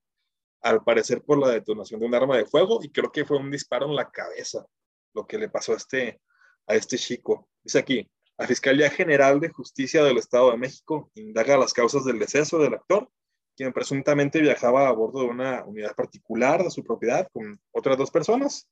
[0.63, 3.51] al parecer por la detonación de un arma de fuego, y creo que fue un
[3.51, 4.67] disparo en la cabeza
[5.15, 6.21] lo que le pasó a este,
[6.67, 7.49] a este chico.
[7.63, 12.19] Dice aquí, la Fiscalía General de Justicia del Estado de México indaga las causas del
[12.19, 13.09] deceso del actor,
[13.57, 18.11] quien presuntamente viajaba a bordo de una unidad particular de su propiedad con otras dos
[18.11, 18.69] personas.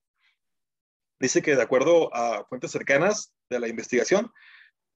[1.21, 4.33] Dice que de acuerdo a fuentes cercanas de la investigación,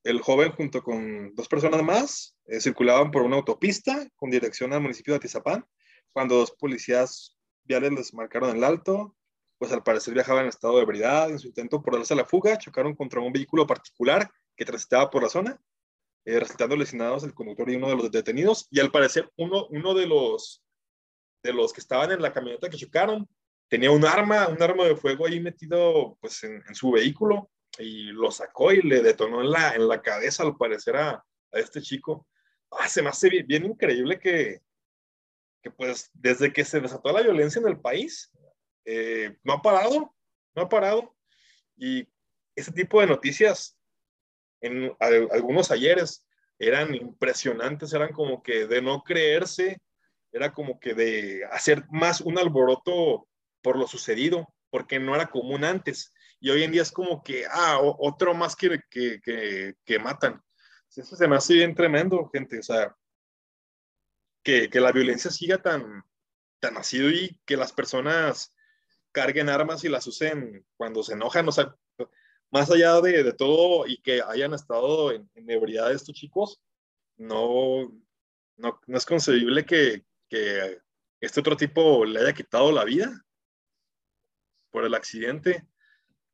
[0.02, 4.80] el joven junto con dos personas más eh, circulaban por una autopista con dirección al
[4.80, 5.64] municipio de Atizapán,
[6.12, 9.16] cuando dos policías viales les marcaron el alto,
[9.58, 11.30] pues al parecer viajaban en estado de ebriedad.
[11.30, 15.10] En su intento por darse a la fuga, chocaron contra un vehículo particular que transitaba
[15.10, 15.60] por la zona,
[16.24, 18.66] eh, resultando lesionados el conductor y uno de los detenidos.
[18.70, 20.62] Y al parecer, uno, uno de, los,
[21.42, 23.28] de los que estaban en la camioneta que chocaron
[23.68, 28.30] tenía un arma, un arma de fuego ahí metido pues, en, su vehículo y lo
[28.30, 31.24] sacó y le detonó en la, en la cabeza, al parecer, a, a
[31.58, 32.26] este chico.
[32.70, 34.60] Ah, hace bien, bien increíble que,
[35.62, 38.30] que, pues, desde que se desató la violencia en el país,
[38.86, 40.14] eh, no ha parado,
[40.54, 41.14] no ha parado.
[41.76, 42.08] Y
[42.54, 43.76] ese tipo de noticias,
[44.60, 44.96] en
[45.30, 46.24] algunos ayeres,
[46.58, 49.82] eran impresionantes, eran como que de no creerse,
[50.32, 53.28] era como que de hacer más un alboroto
[53.60, 56.12] por lo sucedido, porque no era común antes.
[56.40, 60.42] Y hoy en día es como que, ah, otro más que, que, que, que matan.
[60.94, 62.58] Eso se me hace bien tremendo, gente.
[62.58, 62.94] O sea,
[64.42, 66.04] que, que la violencia siga tan,
[66.60, 68.55] tan así y que las personas
[69.16, 71.74] carguen armas y las usen cuando se enojan, o sea,
[72.50, 76.60] más allá de, de todo y que hayan estado en, en ebriedad estos chicos,
[77.16, 77.90] no,
[78.58, 80.82] no, no es concebible que, que
[81.18, 83.24] este otro tipo le haya quitado la vida
[84.70, 85.66] por el accidente.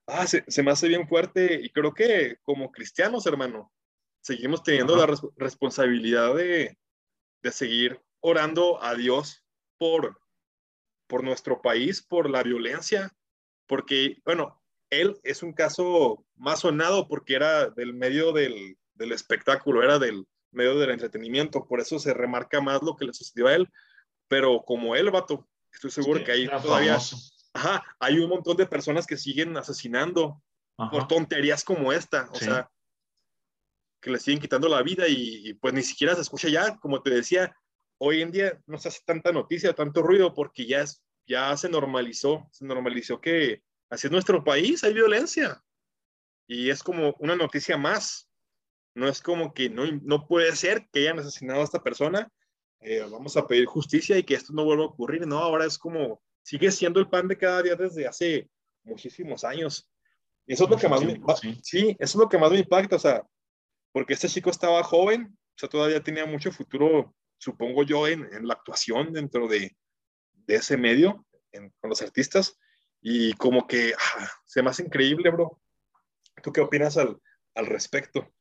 [0.09, 3.73] Ah, se, se, me hace bien fuerte y creo que como cristianos, hermano,
[4.23, 5.03] seguimos teniendo Ajá.
[5.03, 6.77] la res responsabilidad de,
[7.43, 9.45] de, seguir orando a Dios
[9.79, 10.21] por,
[11.13, 13.15] por nuestro país, por la violencia,
[13.67, 19.83] porque, bueno, él es un caso más sonado porque era del medio del, del espectáculo,
[19.83, 23.55] era del medio del entretenimiento, por eso se remarca más lo que le sucedió a
[23.55, 23.69] él,
[24.27, 26.97] pero como él, vato, estoy seguro sí, que ahí todavía
[27.53, 30.43] ajá, hay un montón de personas que siguen asesinando
[30.79, 30.91] ajá.
[30.91, 32.47] por tonterías como esta, o sí.
[32.47, 32.71] sea,
[34.01, 37.03] que le siguen quitando la vida y, y, pues ni siquiera se escucha ya, como
[37.03, 37.55] te decía,
[38.05, 41.69] hoy en día no se hace tanta noticia, tanto ruido, porque ya, es, ya se
[41.69, 45.63] normalizó, se normalizó que así es nuestro país, hay violencia.
[46.49, 48.29] Y es como una noticia más.
[48.95, 52.29] No es como que no, no puede ser que hayan asesinado a esta persona,
[52.81, 55.25] eh, vamos a pedir justicia y que esto no vuelva a ocurrir.
[55.25, 58.51] No, ahora es como, sigue siendo el pan de cada día desde hace
[58.83, 59.89] muchísimos años.
[60.45, 61.59] Y eso es lo que más me, sí.
[61.63, 63.25] sí, eso es lo que más me impacta, o sea,
[63.93, 68.47] porque este chico estaba joven, o sea, todavía tenía mucho futuro, supongo yo, en, en
[68.47, 69.77] la actuación dentro de,
[70.33, 72.59] de ese medio, en, con los artistas,
[73.01, 75.61] y como que ah, se me hace increíble, bro.
[76.43, 77.21] ¿Tú qué opinas al,
[77.55, 78.33] al respecto?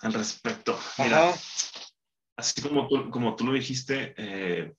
[0.00, 1.38] Al respecto, mira, Ajá
[2.36, 4.74] así como tú, como tú lo dijiste, eh,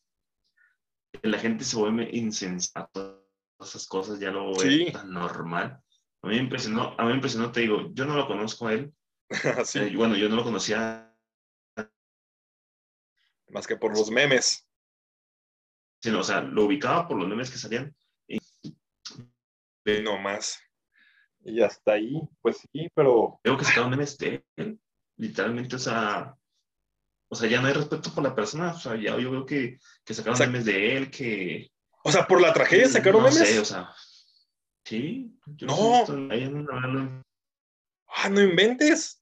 [1.23, 3.19] la gente se vuelve insensata,
[3.59, 4.91] esas cosas ya lo ve sí.
[4.91, 5.81] tan normal.
[6.21, 8.73] A mí me impresionó, a mí me impresionó, te digo, yo no lo conozco a
[8.73, 8.93] él.
[9.65, 9.79] sí.
[9.79, 11.06] eh, bueno, yo no lo conocía.
[13.49, 14.67] Más que por los memes.
[16.01, 17.95] Sí, no, o sea, lo ubicaba por los memes que salían.
[18.27, 18.39] Y...
[20.03, 20.59] No más.
[21.43, 23.39] Y hasta ahí, pues sí, pero.
[23.43, 24.79] Creo que sacaron memes de él.
[25.15, 26.35] Literalmente, o sea,
[27.29, 28.71] o sea, ya no hay respeto por la persona.
[28.71, 31.71] O sea, ya yo veo que, que sacaron o sea, memes de él, que.
[32.03, 33.39] O sea, por la tragedia sacaron no memes.
[33.39, 33.93] No sé, o sea.
[34.85, 35.37] Sí.
[35.61, 36.05] no.
[38.07, 39.21] Ah, no inventes.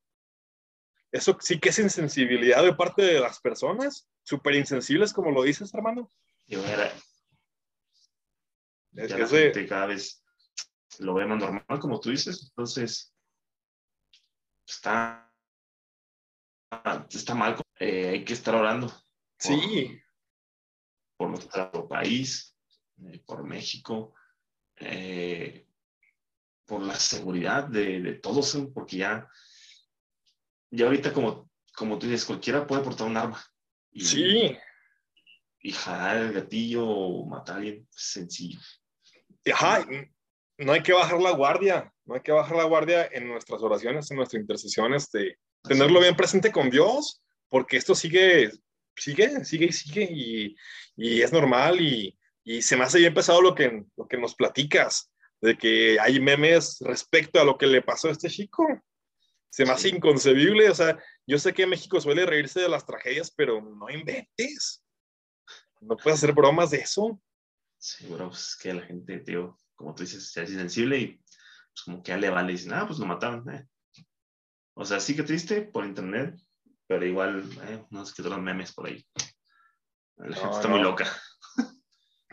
[1.12, 4.08] Eso sí que es insensibilidad de parte de las personas.
[4.26, 6.10] Súper insensibles, como lo dices, hermano.
[6.48, 6.92] Yo era.
[8.94, 10.24] Es ya la gente cada vez
[11.00, 12.48] lo ve más normal, como tú dices.
[12.50, 13.14] Entonces,
[14.68, 15.32] está
[17.10, 18.88] está mal, eh, hay que estar orando.
[18.88, 19.02] Por,
[19.38, 20.02] sí.
[21.18, 22.58] Por nuestro país,
[23.04, 24.16] eh, por México,
[24.78, 25.68] eh,
[26.66, 29.30] por la seguridad de, de, todos, porque ya,
[30.72, 33.44] ya ahorita como, como tú dices, cualquiera puede portar un arma.
[33.96, 34.58] Y, sí.
[35.62, 38.60] Y jalar el gatillo o matar a alguien, sencillo.
[39.54, 39.88] Ajá,
[40.58, 44.12] no hay que bajar la guardia, no hay que bajar la guardia en nuestras oraciones,
[44.12, 48.52] en nuestras intercesiones de tenerlo bien presente con Dios, porque esto sigue,
[48.98, 50.56] sigue, sigue y sigue, y,
[50.98, 54.36] y es normal, y, y, se me hace bien pesado lo que, lo que nos
[54.36, 58.66] platicas, de que hay memes respecto a lo que le pasó a este chico.
[59.50, 63.32] Se me hace inconcebible, o sea, yo sé que México suele reírse de las tragedias,
[63.32, 64.84] pero no inventes.
[65.82, 67.22] No puedes hacer bromas de eso.
[67.78, 71.08] Sí, bro, pues es que la gente, tío, como tú dices, se hace sensible y
[71.18, 73.68] pues como que ya le vale y dicen, ah, pues lo mataron, eh.
[74.76, 76.36] O sea, sí que triste por internet,
[76.88, 79.06] pero igual, eh, no sé qué otros memes por ahí.
[80.18, 80.76] La no, gente está no.
[80.76, 81.06] muy loca.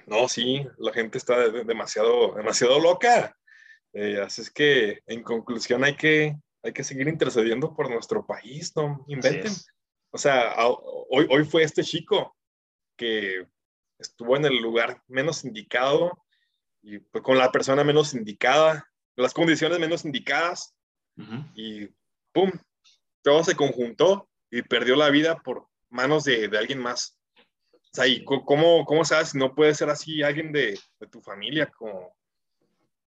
[0.06, 3.36] No, sí, la gente está demasiado, demasiado loca.
[3.92, 8.74] Eh, así es que, en conclusión, hay que, hay que seguir intercediendo por nuestro país,
[8.76, 9.52] no inventen.
[10.10, 10.54] O sea,
[11.08, 12.36] hoy, hoy fue este chico
[12.96, 13.46] que
[13.98, 16.22] estuvo en el lugar menos indicado
[16.82, 20.74] y pues, con la persona menos indicada, las condiciones menos indicadas.
[21.16, 21.52] Uh -huh.
[21.54, 21.88] Y
[22.32, 22.50] ¡pum!
[23.22, 27.18] Todo se conjuntó y perdió la vida por manos de, de alguien más.
[27.72, 31.20] O sea, ¿y cómo, ¿cómo sabes si no puede ser así alguien de, de, tu
[31.20, 31.66] familia?
[31.66, 32.16] Como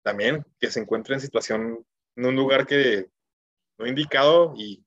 [0.03, 1.87] también que se encuentre en situación
[2.17, 3.09] en un lugar que
[3.79, 4.85] no indicado y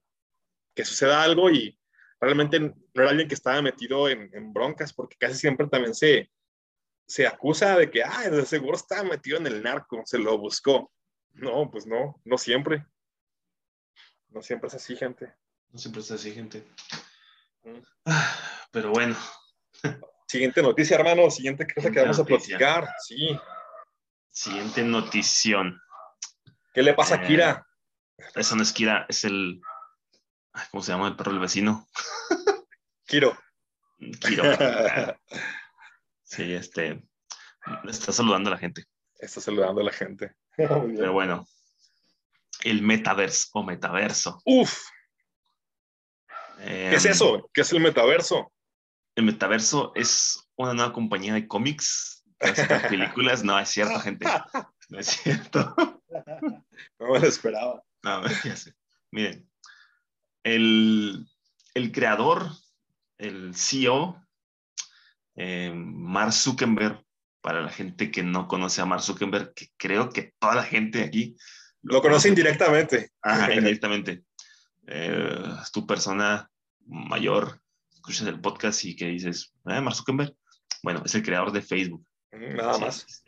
[0.76, 1.78] que suceda algo y
[2.20, 6.32] realmente no era alguien que estaba metido en, en broncas, porque casi siempre también se,
[7.08, 10.92] se acusa de que, ah, de seguro estaba metido en el narco, se lo buscó.
[11.34, 12.86] No, pues no, no siempre.
[14.30, 15.34] No siempre es así, gente.
[15.70, 16.64] No siempre es así, gente.
[17.64, 17.80] Mm.
[18.72, 19.16] Pero bueno.
[20.28, 21.30] Siguiente noticia, hermano.
[21.30, 22.56] Siguiente cosa que vamos noticia.
[22.56, 22.90] a platicar.
[23.06, 23.40] Sí.
[24.30, 25.80] Siguiente notición.
[26.74, 27.67] ¿Qué le pasa a Kira?
[28.36, 29.62] Eso no es Kira, es el.
[30.72, 31.88] ¿Cómo se llama el perro del vecino?
[33.06, 33.38] Kiro.
[36.24, 37.04] sí, este,
[37.88, 38.84] está saludando a la gente.
[39.16, 40.36] Está saludando a la gente.
[40.58, 41.48] Pero bueno,
[42.64, 44.42] el metaverso o metaverso.
[44.46, 44.78] Uf.
[46.58, 47.50] ¿Qué es em, eso?
[47.54, 48.52] ¿Qué es el metaverso?
[49.16, 52.24] El metaverso es una nueva compañía de cómics,
[52.90, 53.44] películas.
[53.44, 54.28] No, es cierto, gente.
[54.90, 55.76] No es cierto.
[57.00, 57.84] No me lo esperaba.
[58.08, 58.74] No, ya sé.
[59.12, 59.50] Miren,
[60.44, 61.28] el,
[61.74, 62.52] el creador,
[63.18, 64.22] el CEO,
[65.36, 67.04] eh, Mark Zuckerberg,
[67.42, 71.04] para la gente que no conoce a Mark Zuckerberg, que creo que toda la gente
[71.04, 71.36] aquí
[71.82, 73.12] lo, conoce indirectamente.
[73.22, 74.24] Ajá, indirectamente.
[74.88, 75.44] Eh,
[75.74, 76.50] tu persona
[76.86, 77.62] mayor,
[77.94, 80.34] escuchas el podcast y que dices, ¿eh, Mark Zuckerberg?
[80.82, 82.06] Bueno, es el creador de Facebook.
[82.32, 83.24] Nada más.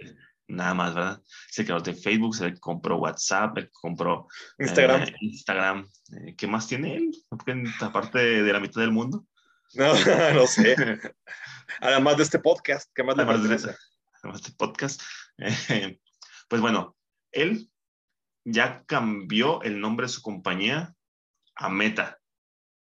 [0.50, 1.22] Nada más, ¿verdad?
[1.56, 5.04] El creador de Facebook, se compró WhatsApp, compró Instagram.
[5.04, 5.88] Eh, Instagram.
[6.12, 7.12] Eh, ¿Qué más tiene él?
[7.82, 9.28] Aparte de la mitad del mundo.
[9.76, 9.94] No,
[10.34, 10.76] no sé.
[11.82, 13.76] Además de este podcast, ¿qué más le además, de,
[14.24, 15.02] además de este podcast.
[16.50, 16.98] pues bueno,
[17.32, 17.70] él
[18.44, 20.96] ya cambió el nombre de su compañía
[21.56, 22.20] a Meta.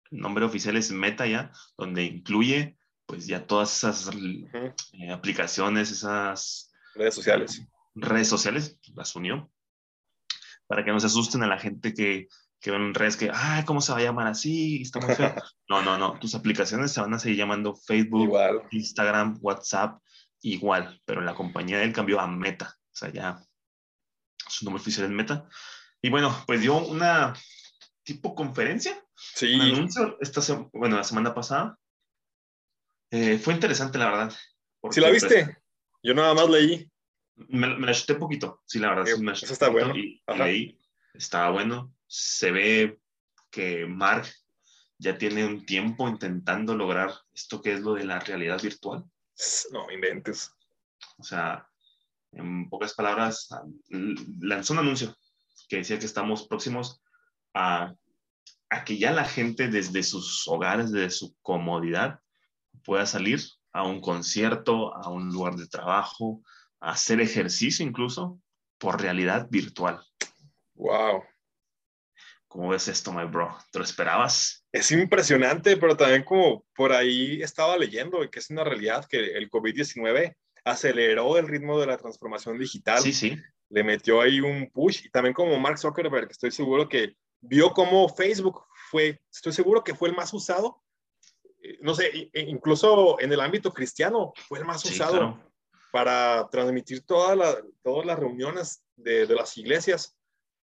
[0.10, 6.69] El nombre oficial es Meta ya, donde incluye pues ya todas esas eh, aplicaciones, esas
[7.00, 7.68] redes sociales.
[7.96, 9.52] redes sociales, las unió.
[10.68, 12.28] Para que no se asusten a la gente que,
[12.60, 14.82] que ven en redes que, ah, ¿cómo se va a llamar así?
[14.82, 15.34] Está muy feo.
[15.70, 16.20] no, no, no.
[16.20, 18.38] Tus aplicaciones se van a seguir llamando Facebook,
[18.72, 20.00] Instagram, WhatsApp,
[20.42, 21.02] igual.
[21.06, 22.76] Pero la compañía del cambió a Meta.
[22.76, 23.42] O sea, ya
[24.48, 25.48] su nombre oficial es Meta.
[26.02, 27.34] Y bueno, pues dio una
[28.04, 29.54] tipo conferencia, sí.
[29.56, 30.42] un anuncio, esta
[30.74, 31.78] bueno, la semana pasada.
[33.12, 34.34] Eh, fue interesante, la verdad.
[34.92, 35.46] ¿Sí la viste?
[35.46, 35.58] Pues,
[36.02, 36.90] Yo nada más leí.
[37.36, 39.06] Me, la chuté poquito, sí, la verdad.
[39.06, 39.96] sí, me eso está bueno.
[39.96, 40.78] Y, leí,
[41.14, 41.94] estaba bueno.
[42.08, 43.00] Se ve
[43.50, 44.28] que Mark
[44.98, 49.06] ya tiene un tiempo intentando lograr esto que es lo de la realidad virtual.
[49.72, 50.54] No inventes.
[51.18, 51.68] O sea,
[52.34, 53.50] en pocas palabras,
[53.90, 55.16] lanzó un anuncio
[55.70, 57.02] que decía que estamos próximos
[57.54, 57.94] a,
[58.70, 62.20] a, que ya la gente desde sus hogares, desde su comodidad,
[62.84, 63.40] pueda salir
[63.72, 66.42] a un concierto, a un lugar de trabajo,
[66.80, 68.40] a hacer ejercicio incluso
[68.78, 70.02] por realidad virtual.
[70.76, 71.24] Wow.
[72.48, 73.56] ¿Cómo ves esto, my bro?
[73.72, 74.66] ¿Te lo esperabas?
[74.72, 79.52] Es impresionante, pero también como por ahí estaba leyendo que es una realidad que el
[79.52, 83.02] COVID-19 aceleró el ritmo de la transformación digital.
[83.02, 83.38] Sí, sí.
[83.70, 88.10] Le metió ahí un push y también como Mark Zuckerberg, estoy seguro que vio cómo
[88.10, 90.82] Facebook fue, estoy seguro que fue el más usado,
[91.82, 95.39] no sé, incluso en el ámbito cristiano fue el más usado
[95.91, 100.15] para transmitir todas las reuniones de, las iglesias.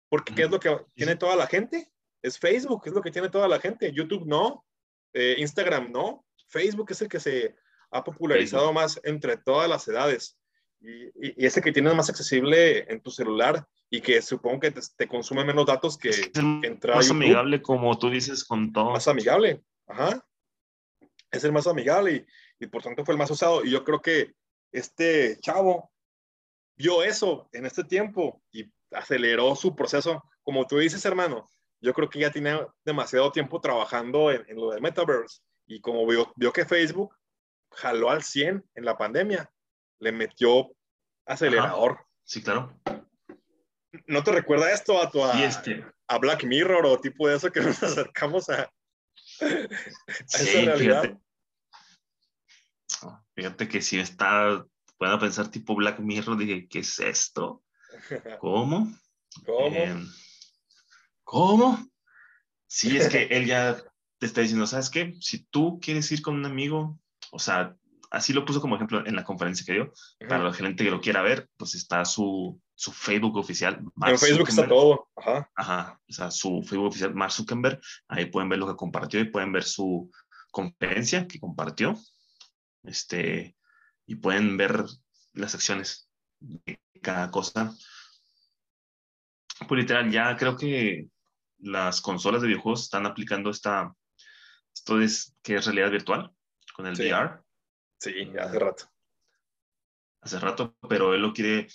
[0.09, 1.90] Porque ¿qué es lo que tiene toda la gente?
[2.22, 3.92] Es Facebook, es lo que tiene toda la gente.
[3.92, 4.64] YouTube no,
[5.12, 7.54] eh, Instagram no, Facebook es el que se
[7.90, 10.37] ha popularizado más entre todas las edades
[10.80, 15.07] y, y, ese que tienes más accesible en tu celular y que supongo que te,
[15.07, 16.30] consume menos datos que, es
[16.62, 20.24] entrar más amigable como tú dices con todo más amigable ajá
[21.38, 22.27] es el más amigable
[22.59, 24.35] y, y por tanto fue el más usado y yo creo que
[24.73, 25.92] este chavo
[26.77, 31.49] vio eso en este tiempo y aceleró su proceso como tú dices hermano
[31.81, 36.07] yo creo que ya tiene demasiado tiempo trabajando en, en lo del metaverse y como
[36.07, 37.14] vio, vio que Facebook
[37.73, 39.51] jaló al 100 en la pandemia,
[40.01, 40.70] le metió
[41.27, 42.07] acelerador.
[42.25, 42.79] Sí, claro.
[44.07, 45.85] ¿No te recuerda esto a tu este.
[46.09, 48.70] a, Black Mirror o tipo de eso que nos acercamos a,
[50.27, 51.16] sí, Fíjate.
[53.35, 54.64] Fíjate que si está,
[54.98, 57.62] puedo pensar tipo Black Mirror, dije, ¿qué es esto?
[58.40, 58.92] ¿Cómo?
[59.44, 59.76] ¿Cómo?
[59.76, 60.09] Em,
[61.24, 61.88] ¿Cómo?
[62.66, 63.76] Sí, es que él ya
[64.18, 65.14] te está diciendo, ¿sabes qué?
[65.20, 66.98] Si tú quieres ir con un amigo,
[67.30, 67.76] o sea,
[68.11, 69.92] así lo puso como ejemplo en la conferencia que dio.
[70.28, 73.80] Para la gente que lo quiera ver, pues está su, su Facebook oficial.
[74.07, 75.09] en Facebook está todo.
[75.16, 75.50] Ajá.
[75.54, 76.00] Ajá.
[76.08, 77.81] O sea, su Facebook oficial, Mark Zuckerberg.
[78.08, 80.10] Ahí pueden ver lo que compartió y pueden ver su
[80.50, 81.94] conferencia que compartió.
[82.85, 83.56] Este,
[84.06, 84.85] y pueden ver
[85.32, 86.08] las secciones
[86.40, 87.74] de cada cosa.
[89.68, 91.08] Pues literal, ya creo que
[91.58, 93.94] las consolas de videojuegos están aplicando esta,
[94.74, 96.32] esto es que es realidad virtual
[96.74, 97.40] con el VR.
[97.98, 98.90] Sí, hace rato.
[100.20, 101.68] Hace rato, pero él lo quiere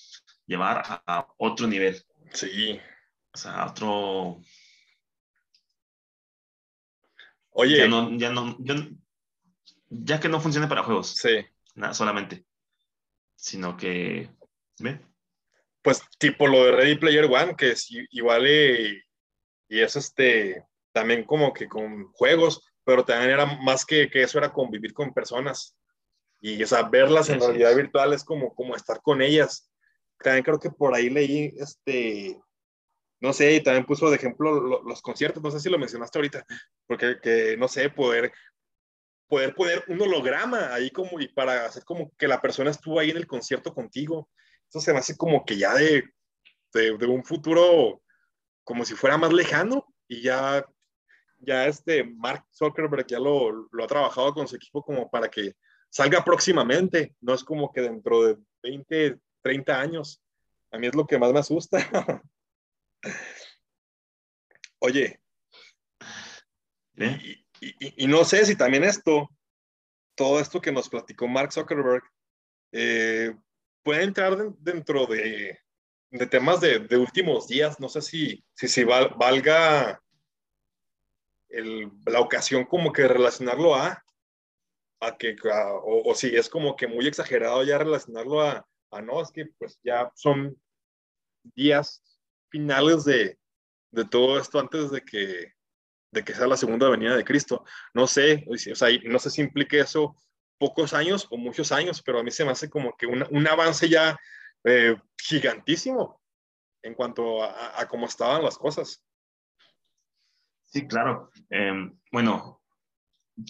[0.45, 2.03] llevar a, otro nivel.
[2.33, 2.79] Sí.
[3.31, 4.41] O sea, a otro.
[7.51, 7.77] Oye.
[7.77, 8.75] Ya no, ya no, ya,
[10.21, 11.15] que no funcione para juegos.
[11.15, 11.45] Sí.
[11.75, 12.45] Nada, solamente.
[13.35, 14.29] Sino que.
[14.79, 14.99] ¿Ve?
[15.81, 19.01] Pues tipo lo de Ready Player One, que es igual y,
[19.69, 24.37] y es este también como que con juegos, pero también era más que, que eso,
[24.37, 25.77] era convivir con personas.
[26.41, 29.69] Y, o sea, verlas en realidad virtual es como, como estar con ellas.
[30.21, 32.37] También creo que por ahí leí, este,
[33.21, 36.45] no sé, y también puso de ejemplo los conciertos, no sé si lo mencionaste ahorita,
[36.87, 38.31] porque, que, no sé, poder,
[39.29, 43.11] poder poner un holograma ahí como, y para hacer como que la persona estuvo ahí
[43.11, 44.29] en el concierto contigo.
[44.67, 46.03] Eso se me hace como que ya de,
[46.73, 48.01] de, de un futuro
[48.63, 50.65] como si fuera más lejano y ya,
[51.39, 55.53] ya este Mark Zuckerberg ya lo, lo ha trabajado con su equipo como para que
[55.89, 60.21] salga próximamente, no es como que dentro de 20, 30 años.
[60.71, 61.79] A mí es lo que más me asusta.
[64.79, 65.19] Oye,
[66.99, 67.45] ¿Eh?
[67.61, 69.29] Y, no sé si también esto,
[70.15, 72.03] todo esto que nos platicó Mark Zuckerberg,
[72.71, 73.35] eh,
[73.83, 75.59] puede entrar dentro de,
[76.11, 77.79] de temas de, de, últimos días.
[77.79, 80.01] No sé si, si, si valga
[81.49, 84.03] el, la ocasión como que relacionarlo a,
[84.99, 85.35] a que,
[85.83, 89.79] o, si es como que muy exagerado ya relacionarlo a, a, no, es que pues
[89.83, 90.59] ya son
[91.55, 92.03] días
[92.49, 93.39] finales de,
[93.91, 95.53] de todo esto antes de que,
[96.11, 97.63] de que sea la segunda venida de Cristo.
[97.93, 100.15] No sé, o sea, no sé si implique eso
[100.57, 103.47] pocos años o muchos años, pero a mí se me hace como que un, un
[103.47, 104.17] avance ya
[104.63, 106.19] eh, gigantísimo
[106.81, 109.03] en cuanto a, cómo estaban las cosas.
[110.65, 111.29] Sí, claro.
[111.49, 112.61] Em, bueno,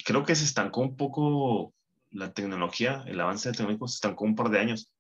[0.05, 1.73] creo que se estancó un poco
[2.11, 4.91] la tecnología, el avance tecnológico se estancó un par de años.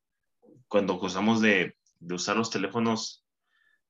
[0.67, 3.25] Cuando usamos de, de usar los teléfonos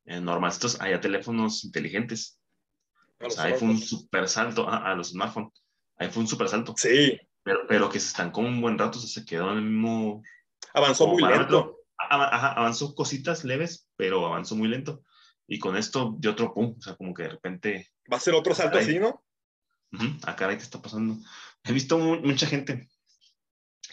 [0.06, 2.39] eh, normales, hay teléfonos inteligentes.
[3.22, 5.52] O sea, ahí fue un super salto a, los smartphones.
[5.98, 6.74] Ahí fue un super salto.
[6.78, 7.20] Sí.
[7.44, 10.24] Pero, pero que se estancó un buen rato, se quedó en el mismo.
[10.74, 15.04] Avanzó muy lento avanzó cositas leves, pero avanzó muy lento.
[15.48, 17.90] Y con esto de otro pum, o sea, como que de repente.
[18.12, 19.24] Va a ser otro salto así, ¿no?
[20.24, 21.18] acá -huh, ¿qué está pasando?
[21.64, 22.88] He visto mucha gente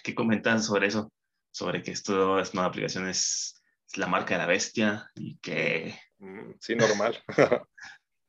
[0.03, 1.11] que comentan sobre eso,
[1.51, 3.63] sobre que esto es una aplicación, es,
[3.95, 5.99] la marca de la bestia y que.
[6.19, 7.23] Mm, sí, normal.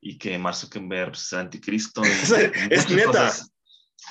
[0.01, 2.01] y que Mark Zuckerberg es anticristo.
[2.03, 3.33] es neta.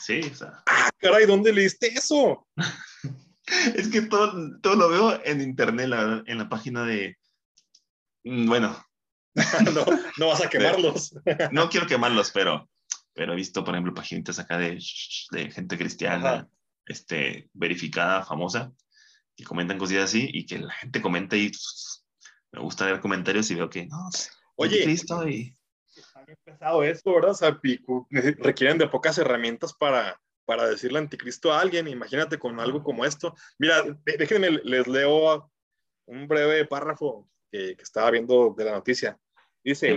[0.02, 0.62] Sí, o sea.
[0.66, 2.46] Ah, caray, ¿dónde leíste eso?
[3.76, 5.88] Es que todo, todo lo veo en internet,
[6.26, 7.16] en la página de.
[8.24, 8.84] Mm, bueno.
[9.72, 9.84] no,
[10.16, 11.14] no, vas a quemarlos.
[11.52, 12.68] no quiero quemarlos, pero,
[13.14, 14.82] pero he visto, por ejemplo, páginas acá de,
[15.30, 16.48] de gente cristiana,
[16.86, 18.72] este, verificada, famosa,
[19.36, 22.04] que comentan cositas así y que la gente comenta y pues,
[22.52, 24.08] me gusta ver comentarios y veo que no.
[24.56, 25.54] Oye, Cristo y...
[26.44, 27.30] pesado esto, ¿verdad?
[27.30, 27.60] O sea,
[28.38, 33.34] requieren de pocas herramientas para, para decirle anticristo a alguien, imagínate con algo como esto.
[33.58, 35.50] Mira, déjenme, les leo
[36.06, 39.18] un breve párrafo que, estaba viendo de la noticia.
[39.62, 39.90] Dice,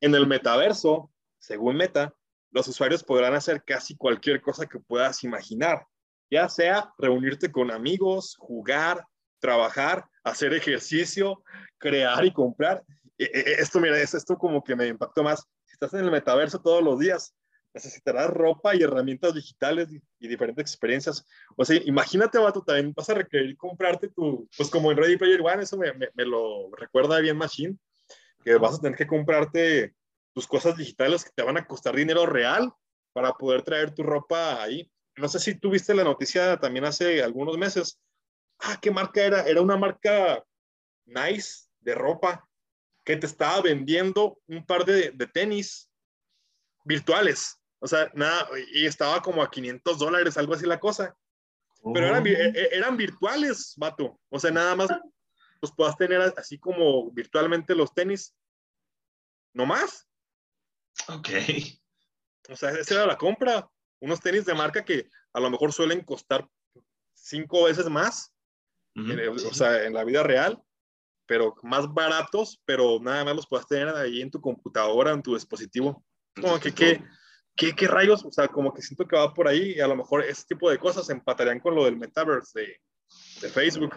[0.00, 2.14] En, el, metaverso, según Meta,
[2.50, 5.86] los usuarios podrán hacer casi cualquier cosa que puedas imaginar,
[6.30, 9.06] ya sea reunirte con amigos, jugar,
[9.40, 11.42] trabajar, hacer ejercicio,
[11.78, 12.84] crear y comprar.
[13.18, 15.46] Esto, mira, es esto como que me impactó más.
[15.64, 17.34] Si estás en el metaverso todos los días,
[17.74, 21.24] necesitarás ropa y herramientas digitales y, diferentes experiencias.
[21.56, 25.40] O sea, imagínate, vato, también vas a requerir comprarte tu, pues como en Ready Player
[25.40, 27.76] One, eso me, me, lo recuerda bien Machine,
[28.44, 29.94] que vas a tener que comprarte
[30.32, 32.72] tus cosas digitales que te van a costar dinero real
[33.12, 34.90] para poder traer tu ropa ahí.
[35.16, 38.00] No sé si tuviste la noticia también hace algunos meses.
[38.58, 39.42] Ah, ¿qué marca era?
[39.42, 40.44] Era una marca
[41.06, 42.48] nice de ropa
[43.04, 45.90] que te estaba vendiendo un par de, de tenis
[46.84, 51.14] virtuales o sea, nada, y estaba como a 500 dólares, algo así la cosa.
[51.92, 54.18] Pero eran, e, e, eran virtuales, vato.
[54.30, 54.88] O sea, nada más
[55.60, 58.34] los puedas tener así como virtualmente los tenis.
[59.52, 60.08] No más.
[61.08, 61.28] Ok.
[62.48, 63.68] O sea, esa era la compra.
[64.00, 66.48] Unos tenis de marca que a lo mejor suelen costar
[67.12, 68.32] cinco veces más.
[68.94, 70.58] Eh, o sea, en la vida real.
[71.26, 75.34] Pero más baratos, pero nada más los puedas tener ahí en tu computadora, en tu
[75.34, 76.04] dispositivo.
[76.34, 77.02] Como que, que
[77.56, 78.24] ¿qué, ¿qué, rayos?
[78.24, 80.70] O sea, como que siento que va por ahí y a lo mejor ese tipo
[80.70, 82.80] de cosas empatarían con lo del metaverse de,
[83.40, 83.94] de Facebook.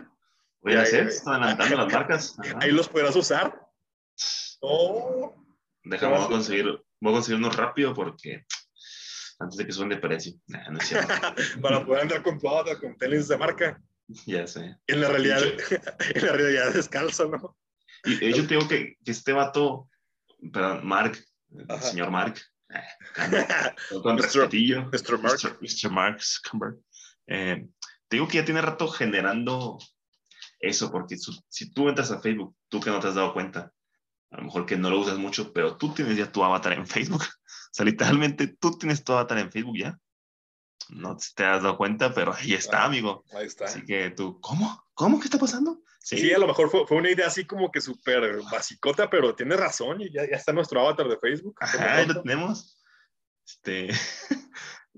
[0.61, 2.38] Voy a hacer, están adelantando las marcas.
[2.61, 3.59] Ahí los podrás usar.
[4.61, 5.36] Oh,
[5.84, 6.65] Déjame, voy a, conseguir,
[6.99, 8.45] voy a conseguir uno rápido porque
[9.39, 10.34] antes de que suban de precio.
[10.47, 10.93] no es
[11.61, 13.82] Para poder andar con tu auto, con tenis de marca.
[14.25, 14.77] Ya sé.
[14.87, 15.41] En la realidad,
[16.15, 17.57] en la realidad descalzo, ¿no?
[18.05, 19.89] Y yo tengo que, que este vato,
[20.53, 21.17] perdón, Mark,
[21.51, 22.39] el señor Mark,
[24.01, 24.85] con respetillo.
[24.85, 25.19] Mr.
[25.19, 25.59] Mark.
[25.61, 25.91] Mr.
[25.91, 26.79] Mark Zuckerberg.
[27.27, 27.67] Eh,
[28.07, 29.77] te digo que ya tiene rato generando
[30.59, 33.71] eso, porque si tú entras a Facebook, tú que no te has dado cuenta,
[34.31, 36.87] a lo mejor que no lo usas mucho, pero tú tienes ya tu avatar en
[36.87, 37.23] Facebook.
[37.69, 39.99] O sea, literalmente tú tienes tu avatar en Facebook ya.
[40.89, 43.23] No te has dado cuenta, pero ahí está, amigo.
[43.33, 43.65] Ahí está.
[43.65, 44.83] Así que tú, ¿cómo?
[44.93, 45.19] ¿Cómo?
[45.19, 45.81] ¿Qué está pasando?
[45.99, 49.59] Sí, a lo mejor fue, fue, una idea así como que súper basicota, pero tienes
[49.59, 51.57] razón y ya, ya, está nuestro avatar de Facebook.
[51.59, 52.77] Ajá, ahí lo tenemos.
[53.45, 53.89] Este,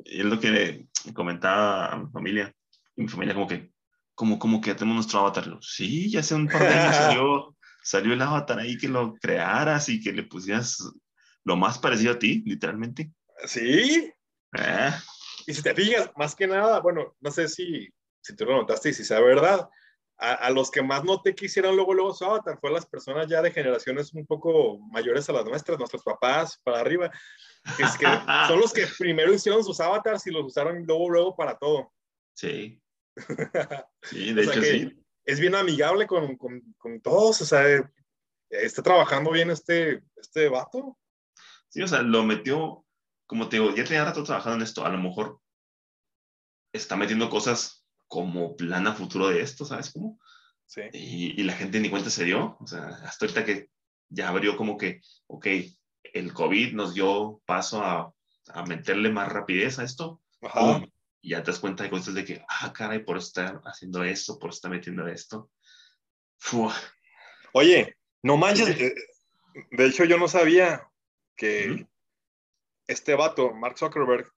[0.05, 2.53] es lo que comentaba a mi familia.
[2.95, 3.71] Y mi familia como que,
[4.13, 5.57] como, como que tenemos nuestro avatar.
[5.61, 9.89] Sí, ya hace un par de años salió, salió el avatar ahí que lo crearas
[9.89, 10.77] y que le pusieras
[11.43, 13.11] lo más parecido a ti, literalmente.
[13.45, 14.13] Sí.
[14.53, 14.91] Eh.
[15.49, 17.89] Y si te fijas, más que nada, bueno, no sé si,
[18.21, 19.67] si tú lo notaste y si sea verdad,
[20.19, 23.25] a, a, los que más noté que hicieron luego, luego su avatar fue las personas
[23.27, 27.09] ya de generaciones un poco mayores a las nuestras, nuestros papás para arriba,
[27.79, 28.05] es que
[28.47, 31.91] son los que primero hicieron sus avatars y los usaron luego, luego para todo.
[32.35, 32.79] Sí.
[34.03, 35.03] Sí, de o sea hecho que sí.
[35.25, 37.63] Es bien amigable con, con, con todos, o sea,
[38.51, 40.95] está trabajando bien este, este vato.
[41.69, 42.85] Sí, o sea, lo metió,
[43.29, 45.39] como te digo, ya tenía rato trabajando en esto, a lo mejor
[46.73, 50.19] está metiendo cosas como plan a futuro de esto, ¿sabes cómo?
[50.65, 50.81] Sí.
[50.93, 53.69] Y, y, la gente ni cuenta se dio, o sea, hasta ahorita que
[54.09, 55.45] ya abrió como que, ok,
[56.11, 58.11] el COVID nos dio paso a,
[58.47, 60.81] a meterle más rapidez a esto, Ajá.
[61.21, 64.39] y ya te das cuenta de cosas de que, ah, caray, por estar haciendo esto,
[64.39, 65.51] por estar metiendo esto.
[66.39, 66.75] Fua.
[67.53, 68.95] Oye, no manches, eh,
[69.69, 70.89] de hecho yo no sabía
[71.35, 71.89] que Ujú.
[72.89, 74.31] Este vato, Mark Zuckerberg,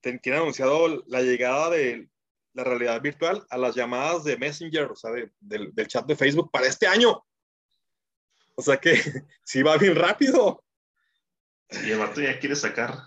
[0.00, 2.08] tiene anunciado la llegada de
[2.52, 6.14] la realidad virtual a las llamadas de Messenger, o sea, de- del, del chat de
[6.14, 7.24] Facebook para este año.
[8.54, 8.92] O sea que
[9.44, 10.62] sí va bien rápido.
[11.70, 12.98] Y el vato ya quiere sacar,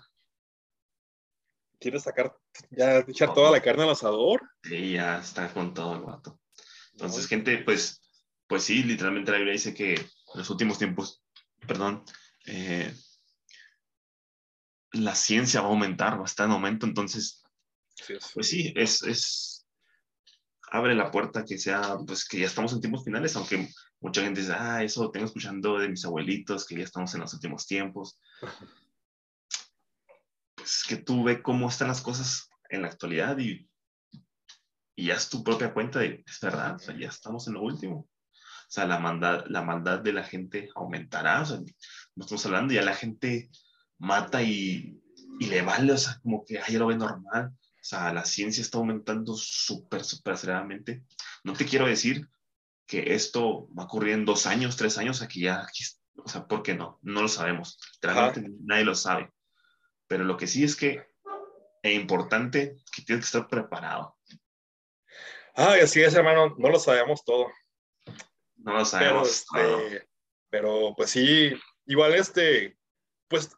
[1.80, 2.36] Quiere sacar,
[2.70, 4.42] ya echar toda la carne al asador.
[4.64, 6.40] y ya está con todo el vato.
[6.92, 8.02] Entonces, gente, pues,
[8.48, 11.22] pues sí, literalmente la Biblia dice que en los últimos tiempos,
[11.68, 12.04] perdón,
[12.46, 12.92] eh,
[14.92, 17.42] la ciencia va a aumentar, va a estar en aumento, entonces,
[17.94, 19.66] Sí, es- pues sí, es, es,
[20.70, 23.68] abre la puerta que sea, pues que ya estamos en tiempos finales, aunque
[24.00, 27.34] mucha gente dice, ah, eso tengo escuchando de mis abuelitos, que ya estamos en los
[27.34, 28.20] últimos tiempos.
[30.54, 33.70] Pues que tú ve cómo están las cosas en la actualidad y,
[34.96, 37.62] y ya es tu propia cuenta de, es verdad, o sea, ya estamos en lo
[37.62, 38.00] último.
[38.00, 42.74] O sea, la maldad, la maldad de la gente aumentará, o sea, no estamos hablando,
[42.74, 43.50] ya la gente
[43.98, 45.00] mata y,
[45.38, 47.52] y le vale, o sea, como que ay, ya lo ve normal.
[47.52, 51.04] O sea, la ciencia está aumentando súper, súper aceleradamente.
[51.44, 52.28] No te quiero decir
[52.86, 55.84] que esto va a ocurrir en dos años, tres años, aquí ya, aquí,
[56.16, 56.98] o sea, ¿por qué no?
[57.02, 57.78] No lo sabemos.
[58.02, 59.32] Realmente nadie lo sabe.
[60.06, 61.06] Pero lo que sí es que
[61.82, 64.16] es importante que tienes que estar preparado.
[65.54, 67.46] Ay, así es, hermano, no lo sabemos todo.
[68.56, 69.44] No lo Pero, sabemos.
[69.46, 69.80] todo.
[69.80, 70.08] este,
[70.50, 71.52] pero pues sí,
[71.86, 72.78] igual este,
[73.28, 73.50] pues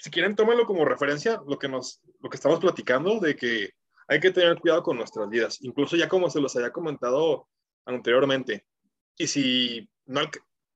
[0.00, 3.70] si quieren tómenlo como referencia lo que nos, lo que estamos platicando de que
[4.08, 7.48] hay que tener cuidado con nuestras vidas, incluso ya como se los había comentado
[7.84, 8.66] anteriormente.
[9.16, 10.22] Y si no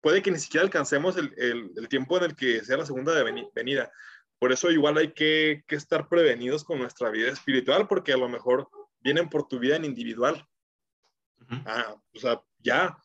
[0.01, 3.15] puede que ni siquiera alcancemos el, el- el tiempo en el que sea la segunda
[3.15, 3.91] de veni- venida.
[4.39, 8.29] Por eso igual hay que, que estar prevenidos con nuestra vida espiritual, porque a lo
[8.29, 8.69] mejor
[9.01, 10.47] vienen por tu vida en individual.
[11.41, 11.55] Ujú.
[11.67, 12.97] Ah, o sea, ya,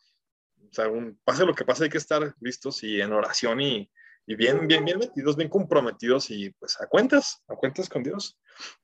[0.70, 3.90] o sea, un- pase lo que pase, hay que estar listos y en oración y,
[4.30, 8.38] y bien, bien, bien metidos, bien comprometidos y pues a cuentas, a cuentas con Dios.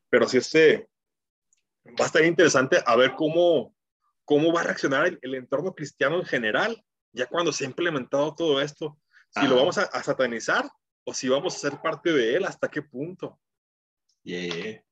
[0.09, 0.89] Pero sí, este,
[1.87, 3.75] va a estar interesante a ver cómo,
[4.23, 8.33] cómo va a reaccionar el, el entorno cristiano en general, ya cuando se ha implementado
[8.33, 8.99] todo esto.
[9.29, 10.67] Si lo vamos a, a satanizar
[11.03, 13.39] o si vamos a ser parte de él, hasta qué punto.
[14.23, 14.83] Yeah.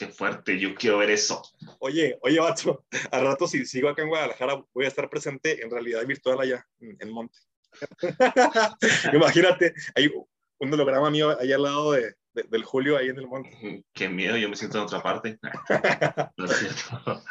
[0.00, 1.40] Que fuerte, yo quiero ver eso.
[1.78, 5.70] Oye, oye, vato, al rato si sigo acá en Guadalajara voy a estar presente en
[5.70, 7.38] realidad virtual allá en, en Monte.
[9.12, 10.10] Imagínate, hay
[10.58, 13.84] un holograma mío allá al lado de, de- del Julio ahí en el Monte.
[13.92, 15.38] Qué miedo, yo me siento en otra parte.
[16.36, 17.22] No es cierto.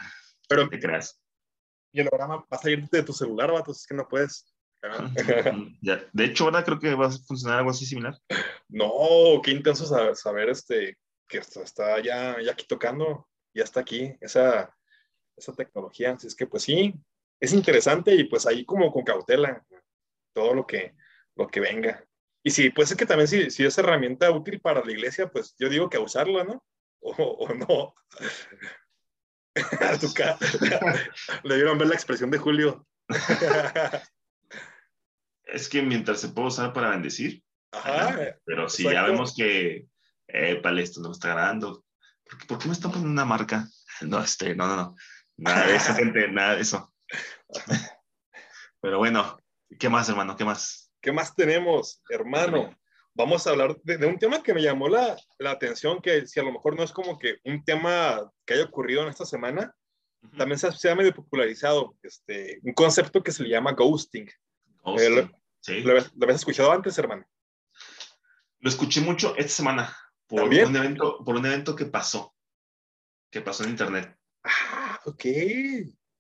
[0.48, 1.20] Pero te creas.
[1.94, 4.46] y el holograma va a salir de tu celular, vato, es que no puedes.
[5.82, 8.18] Ya, De hecho, ahora creo que va a funcionar algo así similar.
[8.68, 13.82] No, qué intenso saber, saber este, que esto está ya, ya aquí tocando, ya está
[13.82, 14.76] aquí, esa,
[15.38, 16.12] esa tecnología.
[16.14, 16.96] Así es que pues sí,
[17.40, 19.64] es interesante y pues ahí como con cautela
[20.34, 20.96] todo lo que,
[21.36, 22.06] lo que venga.
[22.44, 25.56] Y sí, pues es que también si, si es herramienta útil para la iglesia, pues
[25.60, 26.64] yo digo que usarla, ¿no?
[27.04, 27.96] O, o no.
[31.44, 32.88] Le dieron ver la expresión de Julio.
[35.44, 38.38] Es que mientras se puede usar para bendecir, Ajá.
[38.46, 39.86] pero si ya vemos que,
[40.28, 41.84] eh, vale, esto no me está agradando,
[42.24, 43.68] ¿por qué, por qué me están poniendo una marca?
[44.00, 44.96] No, este, no, no, no.
[45.36, 46.94] Nada de eso, gente, nada de eso.
[48.80, 49.38] Pero bueno,
[49.80, 50.36] ¿qué más, hermano?
[50.36, 50.92] ¿Qué más?
[51.02, 52.76] ¿Qué más tenemos, hermano?
[53.14, 56.44] vamos a hablar de, un tema que me llamó la, la, atención, que si a
[56.44, 59.76] lo mejor no es como que un tema que haya ocurrido en esta semana,
[60.38, 64.30] también se, se, ha medio popularizado, este, un concepto que se le llama ghosting.
[64.84, 65.18] ghosting.
[65.18, 65.82] Eh, sí.
[65.82, 67.26] ¿lo, habías escuchado antes, hermano?
[68.60, 69.98] Lo escuché mucho esta semana
[70.28, 72.36] por un, evento, por un evento que pasó,
[73.32, 74.16] que pasó en internet.
[74.44, 75.26] Ah, ok.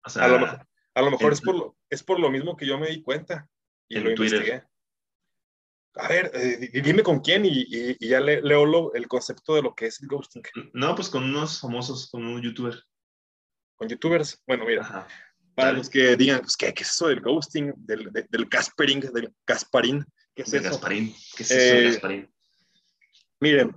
[0.04, 2.89] O sea, a lo, mejor es, por lo, es por lo mismo que yo me
[2.89, 3.47] di cuenta
[3.87, 4.39] y lo Twitter.
[4.39, 4.63] investigué.
[5.95, 9.75] A ver, eh, dime con quién y, y, ya le, leo el concepto de lo
[9.75, 10.41] que es el ghosting.
[10.73, 12.81] No, pues con unos famosos, con un youtuber.
[13.75, 14.41] Con youtubers.
[14.47, 15.05] Bueno, mira,
[15.53, 19.33] para los que digan, pues, ¿qué, ¿qué, es eso del ghosting, del, del Caspering, del
[19.45, 20.05] Gasparín?
[20.33, 20.63] ¿Qué es eso?
[20.63, 21.13] Gasparín.
[21.35, 22.33] ¿Qué es eso eh, Gasparín?
[23.41, 23.75] Miren,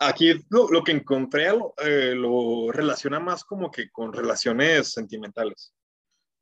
[0.00, 5.75] aquí lo, lo que encontré lo, eh, lo relaciona más como que con relaciones sentimentales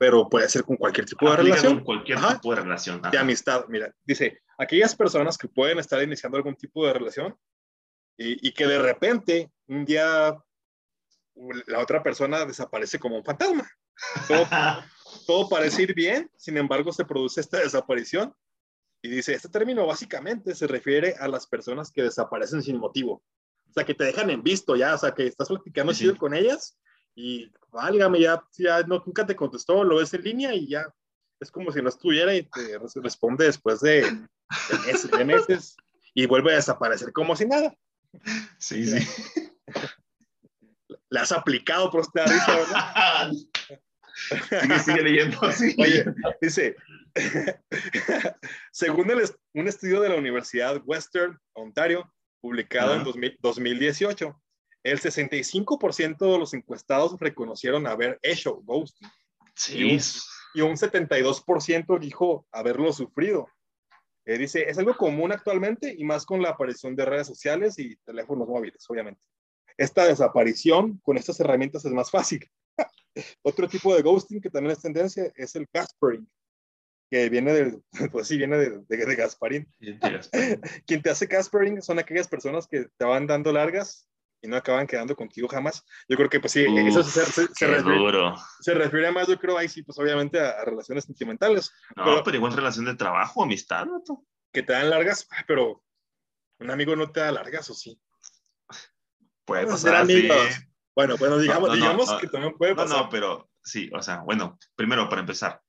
[0.05, 1.77] pero puede ser con cualquier tipo de relación.
[1.77, 3.01] Con cualquier tipo de relación.
[3.11, 3.65] De amistad.
[3.69, 7.35] Mira, dice, aquellas personas que pueden estar iniciando algún tipo de relación
[8.19, 10.37] y, y, que de repente un día
[11.69, 13.67] la otra persona desaparece como un fantasma.
[14.29, 14.47] Todo,
[15.27, 18.35] todo parece ir bien, sin embargo se produce esta desaparición.
[19.01, 23.23] Y dice, este término básicamente se refiere a las personas que desaparecen sin motivo.
[23.71, 26.15] O sea, que te dejan en visto ya, o sea, que estás platicando sí.
[26.15, 26.79] con ellas
[27.15, 30.93] y válgame, ya, ya no, nunca te contestó, lo ves en línea y ya
[31.41, 34.27] es como si no estuviera y te responde después de,
[35.25, 35.77] meses,
[36.15, 37.75] y vuelve a desaparecer como si nada.
[38.59, 39.07] Sí, sí.
[41.11, 43.33] Le has aplicado por esta risa, ¿verdad?
[44.61, 45.41] Sigue, sigue leyendo.
[45.79, 46.05] Oye,
[46.41, 46.77] dice,
[48.73, 53.05] según el, un estudio de la Universidad Western Ontario, publicado en
[53.41, 54.43] 2018,
[54.85, 59.09] el 65% de los encuestados reconocieron haber hecho ghosting.
[59.57, 59.99] Sí.
[60.55, 63.49] Y un, 72% dijo haberlo sufrido.
[64.27, 67.97] Eh, dice, es algo común actualmente y más con la aparición de redes sociales y
[67.97, 69.21] teléfonos móviles, obviamente.
[69.77, 72.49] Esta desaparición con estas herramientas es más fácil.
[73.43, 76.29] Otro tipo de ghosting que también es tendencia es el Caspering,
[77.11, 77.81] que viene de,
[78.13, 79.67] pues sí, viene de, de, Gasparín.
[80.87, 84.09] Quien te hace Caspering son aquellas personas que te van dando largas
[84.45, 85.85] y no acaban quedando contigo jamás.
[86.07, 89.57] Yo creo que, pues sí, eso se, se, se, refiere, se, refiere, más, yo creo,
[89.57, 91.73] ahí sí, pues obviamente a, relaciones sentimentales.
[91.97, 94.03] No, pero, igual relación de trabajo, amistad, ¿no?
[94.53, 95.83] Que te dan largas, pero
[96.59, 97.99] un amigo no te da largas, ¿o sí?
[99.47, 100.37] Puede pasar amigos.
[100.95, 102.99] Bueno, bueno, digamos, digamos que también puede pasar.
[102.99, 105.63] No, no, pero sí, o sea, bueno, primero, para empezar,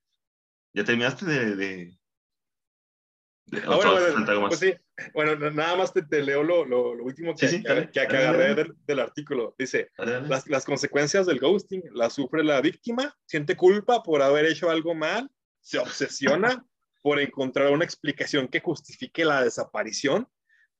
[0.74, 1.98] ¿ya terminaste de, de,
[3.64, 4.74] Ah, bueno, pues sí.
[5.12, 9.54] Bueno, nada más te, leo lo, lo, último que, que, agarré del, artículo.
[9.58, 14.70] Dice, las, las, consecuencias del ghosting las sufre la víctima, siente culpa por haber hecho
[14.70, 15.30] algo mal,
[15.60, 16.64] se obsesiona
[17.02, 20.28] por encontrar una explicación que justifique la desaparición,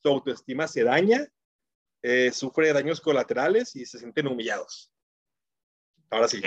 [0.03, 1.27] su autoestima se daña,
[2.03, 4.93] eh, sufre daños colaterales y se sienten humillados.
[6.11, 6.41] Ahora sí.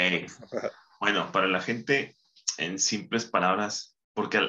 [0.99, 2.15] Bueno, para la gente,
[2.57, 4.39] en simples palabras, porque,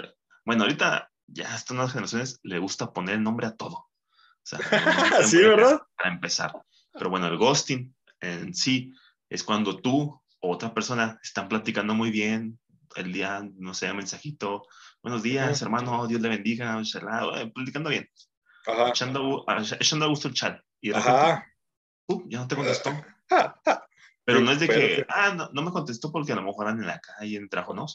[0.44, 3.76] bueno, ahorita ya a estas nuevas generaciones le gusta poner nombre a todo.
[3.76, 3.88] O
[4.42, 4.58] sea,
[5.26, 5.80] sí, ¿verdad?
[5.96, 6.52] Para empezar.
[6.92, 8.92] Pero bueno, el ghosting en sí
[9.28, 12.58] es cuando tú o otra persona están platicando muy bien,
[12.96, 14.66] el día, no sé, mensajito,
[15.02, 18.08] buenos días, hermano, Dios le bendiga, eh, platicando bien.
[18.66, 18.88] Ajá.
[18.88, 19.44] Echando,
[19.78, 20.60] echando a gusto el chat.
[20.80, 21.44] Y de repente,
[22.06, 22.90] uh, ya no te contestó.
[24.24, 26.80] Pero no es de que, ah, no, no, me contestó porque a lo mejor eran
[26.80, 27.86] en la calle, en trabajo, no.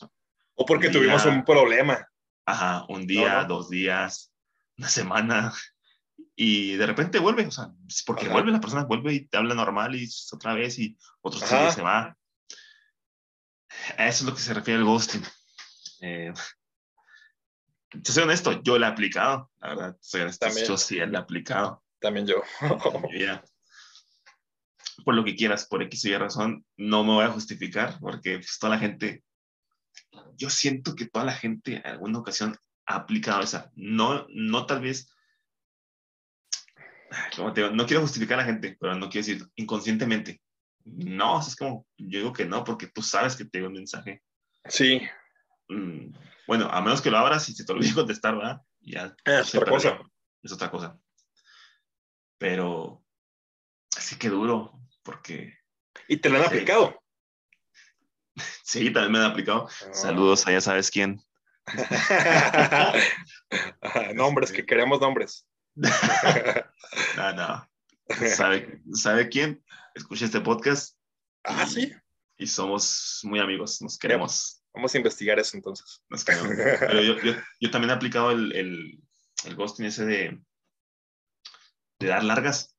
[0.55, 2.07] O, porque tuvimos un problema.
[2.45, 4.31] Ajá, un día, dos días,
[4.77, 5.53] una semana,
[6.35, 7.71] y de repente vuelve, o sea,
[8.05, 11.75] porque vuelve la persona, vuelve y te habla normal y otra vez y otros días
[11.75, 12.17] se va.
[13.97, 15.23] eso es lo que se refiere al ghosting.
[16.01, 16.33] Eh,
[18.03, 21.83] soy honesto, yo lo he aplicado, la verdad, soy honesto, yo sí lo he aplicado.
[21.99, 22.43] También yo.
[25.03, 28.37] Por lo que quieras, por X o Y razón, no me voy a justificar, porque
[28.37, 29.23] pues, toda la gente
[30.37, 33.71] yo siento que toda la gente en alguna ocasión ha aplicado esa.
[33.75, 35.09] No, no tal vez,
[37.35, 40.41] como te digo, no quiero justificar a la gente, pero no quiero decir inconscientemente.
[40.83, 44.21] No, es como, yo digo que no, porque tú sabes que te dio un mensaje.
[44.65, 45.01] Sí.
[45.67, 46.13] Mm,
[46.47, 48.61] bueno, a menos que lo abras y se te olvide contestar, ¿verdad?
[48.81, 49.15] Ya.
[49.25, 49.99] Es otra cosa.
[50.43, 50.99] Es otra cosa.
[52.37, 53.03] Pero,
[53.95, 55.57] así que duro, porque...
[56.07, 57.01] Y te lo han aplicado.
[58.63, 59.69] Sí, también me han aplicado.
[59.69, 59.93] Ah.
[59.93, 61.21] Saludos a ya sabes quién.
[64.15, 65.47] nombres, que queremos nombres.
[65.75, 67.69] no, no.
[68.35, 69.63] ¿Sabe, ¿Sabe quién?
[69.93, 70.97] Escucha este podcast.
[71.43, 71.93] Ah, sí.
[72.37, 74.61] Y somos muy amigos, nos queremos.
[74.73, 76.03] Vamos a investigar eso entonces.
[76.25, 78.99] Pero yo, yo, yo también he aplicado el, el,
[79.45, 80.41] el ghosting ese de,
[81.99, 82.75] de dar largas.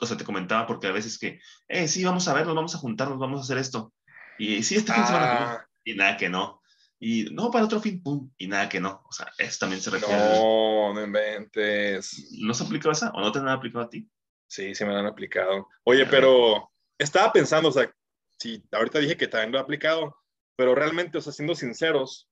[0.00, 2.78] O sea, te comentaba porque a veces que, eh, sí, vamos a vernos, vamos a
[2.78, 3.92] juntarnos, vamos a hacer esto.
[4.40, 6.60] Y sí, este fin de semana, Ah, y nada que no.
[6.98, 9.02] Y no, para otro fin, pum, y nada que no.
[9.08, 10.14] O sea, eso también se refiere.
[10.22, 12.30] no, no inventes.
[12.38, 14.08] ¿No se aplicó esa o no te han aplicado a ti?
[14.46, 15.68] Sí, se me lo han aplicado.
[15.84, 17.90] Oye, pero estaba pensando, o sea,
[18.38, 20.16] sí, ahorita dije que también lo he aplicado,
[20.56, 22.28] pero realmente, o sea, siendo sinceros,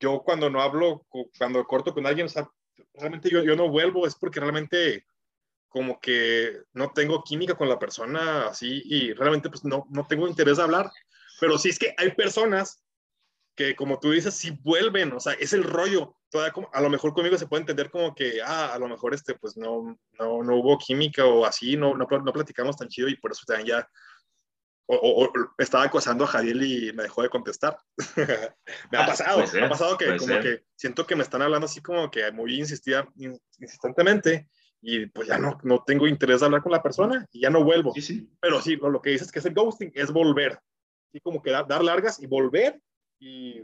[0.00, 2.48] yo cuando no hablo, cu- cuando corto con alguien, o sea,
[2.94, 5.06] realmente yo, yo no vuelvo, es porque realmente
[5.72, 10.28] como que no tengo química con la persona así y realmente pues no, no tengo
[10.28, 10.90] interés de hablar.
[11.40, 12.84] Pero sí es que hay personas
[13.56, 16.16] que, como tú dices, sí vuelven, o sea, es el rollo.
[16.30, 19.12] Todavía como, a lo mejor conmigo se puede entender como que, ah, a lo mejor
[19.14, 23.08] este, pues no, no, no hubo química o así, no, no, no platicamos tan chido
[23.08, 23.88] y por eso también ya
[24.86, 27.76] o, o- o estaba acosando a Jadiel y me dejó de contestar.
[28.90, 30.40] me ha Ah, pasado, puede ser, me ha pasado que como ser.
[30.42, 34.48] que siento que me están hablando así como que muy insistida, in- insistentemente
[34.82, 37.64] y pues ya no, no tengo interés de hablar con la persona y ya no
[37.64, 37.92] vuelvo.
[37.94, 38.30] Sí, sí.
[38.40, 40.58] Pero sí, lo, lo que dices que es el ghosting es volver.
[41.10, 42.80] Así como que dar, dar largas y volver
[43.20, 43.62] y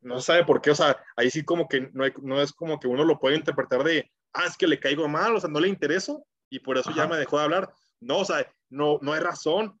[0.00, 2.52] no se sabe por qué, o sea, ahí sí como que no, hay- no es
[2.52, 5.50] como que uno lo puede interpretar de, ah, es que le caigo mal, o sea,
[5.50, 7.72] no le intereso y por eso ya me dejó de hablar.
[8.00, 9.78] No, o sea, no, no hay razón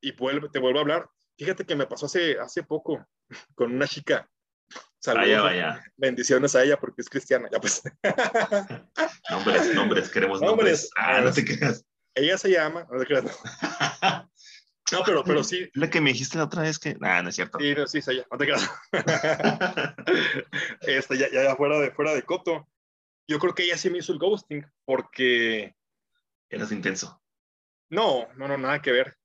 [0.00, 1.10] y vuelve, te vuelvo a hablar.
[1.38, 3.06] Fíjate que me pasó hace, hace poco
[3.54, 4.28] con una chica.
[5.04, 5.84] Saludos, Vaya, vaya.
[5.98, 7.46] bendiciones a ella porque es cristiana.
[7.52, 7.82] Ya pues.
[9.30, 10.88] Nombres, nombres, queremos Nombres.
[10.88, 10.90] nombres.
[10.96, 11.84] Ah, no te creas.
[12.14, 13.30] ella se llama, no te creas, no.
[14.92, 16.96] No, pero, pero sí, La que me dijiste la otra vez que.
[17.02, 17.58] Ah, no es cierto.
[17.58, 18.70] sí, no, sí, es ella, no te creas.
[20.82, 22.66] este, ya, ya fuera de, fuera de coto.
[23.28, 25.74] Yo creo que ella sí me hizo el ghosting porque
[26.50, 27.22] Eras intenso.
[27.90, 29.16] no, no, no, nada que ver.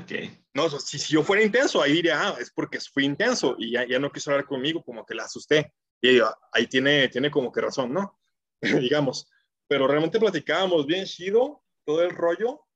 [0.00, 0.12] Ok.
[0.54, 3.86] No, si, si yo fuera intenso, ahí diría, ah, es porque fui intenso y ya,
[3.86, 5.72] ya no quiso hablar conmigo, como que la asusté.
[6.00, 8.18] Y ella, ahí tiene, tiene como que razón, ¿no?
[8.90, 9.30] Digamos.
[9.68, 12.66] Pero realmente platicábamos bien chido, todo el rollo,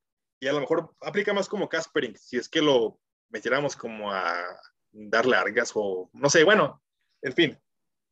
[0.41, 2.99] y a lo mejor aplica más como Caspering, si es que lo
[3.29, 4.35] metiéramos como a
[4.91, 6.83] dar largas o no sé, bueno,
[7.23, 7.59] en fin,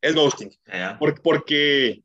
[0.01, 0.51] es ghosting.
[1.23, 2.05] Porque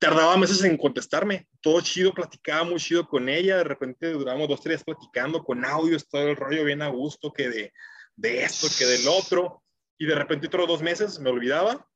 [0.00, 1.46] tardaba meses en contestarme.
[1.60, 3.58] Todo chido, platicaba muy chido con ella.
[3.58, 7.32] De repente duramos dos, tres días platicando con audios, todo el rollo bien a gusto,
[7.32, 7.72] que de,
[8.16, 9.62] de esto, que del otro.
[9.98, 11.86] Y de repente otros dos meses me olvidaba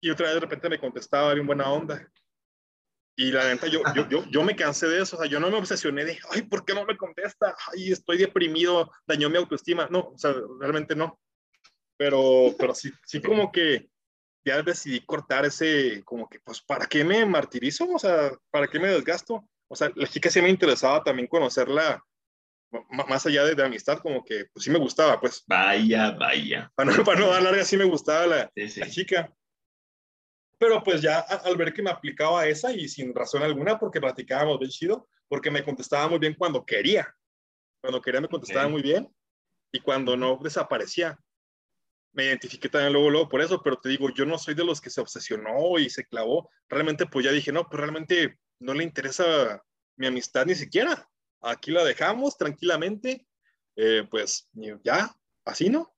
[0.00, 2.06] y otra vez de repente me contestaba bien buena onda.
[3.16, 5.16] Y la neta, yo, yo, yo, yo me cansé de eso.
[5.16, 7.54] O sea, yo no me obsesioné de, ay, ¿por qué no me contesta?
[7.72, 9.86] Ay, estoy deprimido, dañó mi autoestima.
[9.88, 11.20] No, o sea, realmente no.
[11.96, 13.91] Pero, pero sí, sí como que
[14.44, 17.88] ya decidí cortar ese, como que, pues, ¿para qué me martirizo?
[17.92, 19.48] O sea, ¿para qué me desgasto?
[19.68, 22.02] O sea, la chica sí me interesaba también conocerla
[23.06, 26.72] más allá de, de amistad, como que, pues sí me gustaba, pues, Vaya, vaya.
[26.74, 28.80] para no, para no dar larga, sí me gustaba la, Sí, sí.
[28.80, 29.32] la chica.
[30.58, 34.58] Pero pues ya al ver que me aplicaba esa y sin razón alguna, porque platicábamos
[34.60, 37.12] bien chido, porque me contestaba muy bien cuando quería.
[37.80, 39.12] Cuando quería me contestaba muy bien
[39.72, 41.18] y cuando no desaparecía.
[42.14, 44.80] Me identifiqué también luego, luego por eso, pero te digo, yo no soy de los
[44.80, 46.50] que se obsesionó y se clavó.
[46.68, 49.62] Realmente pues ya dije, no, pues realmente no le interesa
[49.96, 51.08] mi amistad ni siquiera.
[51.40, 53.26] Aquí la dejamos tranquilamente,
[53.76, 54.48] eh, pues
[54.84, 55.10] ya,
[55.44, 55.94] así, ¿no?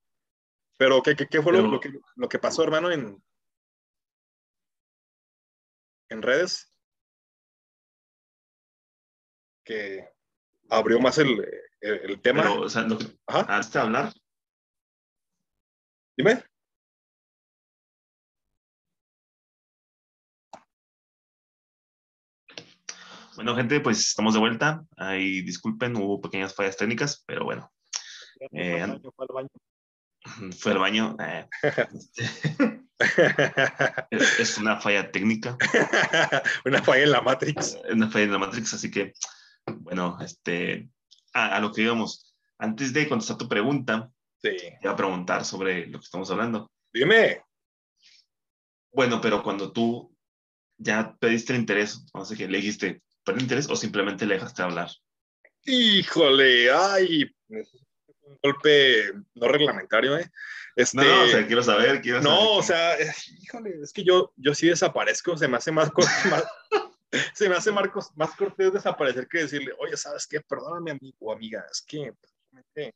[0.78, 3.22] Pero ¿qué, qué, qué fue lo- lo, que, lo que pasó, hermano, en,
[6.08, 6.72] en redes?
[9.64, 10.08] Que
[10.70, 11.40] abrió más el,
[11.80, 12.42] el, el tema.
[12.42, 14.12] Pero, o sea, lo que, Ajá, antes de hablar,
[16.16, 16.42] dime.
[23.36, 24.84] bueno, gente, pues estamos de vuelta.
[24.96, 27.70] Ahí disculpen, hubo pequeñas fallas técnicas, pero bueno,
[28.52, 28.86] Eh,
[29.16, 29.48] Fue al baño,
[30.58, 31.16] fue al baño.
[31.20, 31.48] eh,
[34.10, 35.56] es, es una falla técnica,
[36.64, 37.76] Una falla en la Matrix.
[37.90, 39.12] una falla en la Matrix, así que,
[39.66, 40.88] bueno, este,
[41.32, 42.34] a, a lo que íbamos.
[42.58, 44.10] Antes de contestar tu pregunta,
[44.50, 44.56] Sí.
[44.58, 46.70] te iba a preguntar sobre lo que estamos hablando.
[46.92, 47.42] Dime.
[48.92, 50.14] Bueno, pero cuando tú
[50.76, 54.62] ya pediste el interés, no sé qué, le dijiste, ¿perdí interés o simplemente le dejaste
[54.62, 54.90] hablar?
[55.64, 57.34] Híjole, ay.
[57.48, 60.30] Un golpe no reglamentario, ¿eh?
[60.76, 62.38] Este, No, o sea, quiero saber, quiero saber.
[62.38, 65.90] No, o sea, eh, híjole, es que yo, yo sí desaparezco, se me hace más,
[66.30, 66.44] más-
[67.32, 70.40] se me hace Marcos, más cortés desaparecer que decirle, oye, ¿sabes qué?
[70.40, 72.12] Perdóname, amigo o amiga, es que
[72.50, 72.94] realmente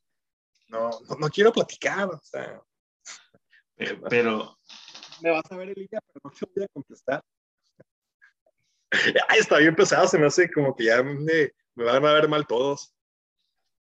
[0.69, 2.63] no, no, no quiero platicar, o sea,
[3.79, 4.59] Eh, pero,
[5.23, 7.23] me vas a ver en línea, pero no te voy a contestar.
[9.29, 12.29] Ay, está bien pesado, se me hace como que ya me, me van a ver
[12.29, 12.93] mal todos.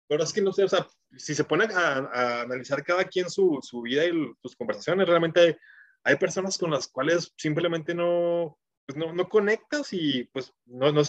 [0.06, 0.86] Pero es que no sé, o sea,
[1.16, 5.40] si se pone a, a analizar cada quien su, su vida y sus conversaciones, realmente
[5.40, 5.56] hay,
[6.04, 11.02] hay personas con las cuales simplemente no, pues no, no conectas y pues no, no,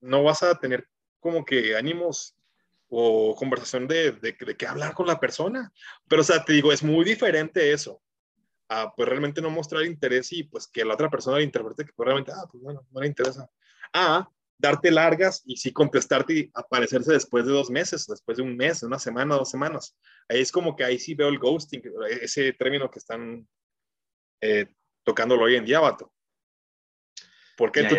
[0.00, 0.88] no vas a tener
[1.20, 2.34] como que ánimos
[2.90, 5.72] o conversación de, de, de qué hablar con la persona.
[6.08, 8.02] Pero, o sea, te digo, es muy diferente eso
[8.70, 11.92] a pues realmente no mostrar interés y pues que la otra persona le interprete que
[11.92, 13.50] pues, realmente, ah, pues bueno, no le interesa.
[13.92, 18.56] A darte largas y sí contestarte y aparecerse después de dos meses, después de un
[18.56, 19.96] mes, una semana, dos semanas.
[20.28, 21.82] Ahí es como que ahí sí veo el ghosting,
[22.20, 23.48] ese término que están
[24.40, 24.66] eh,
[25.02, 26.12] tocándolo hoy en día, vato.
[27.56, 27.96] ¿Por qué tú,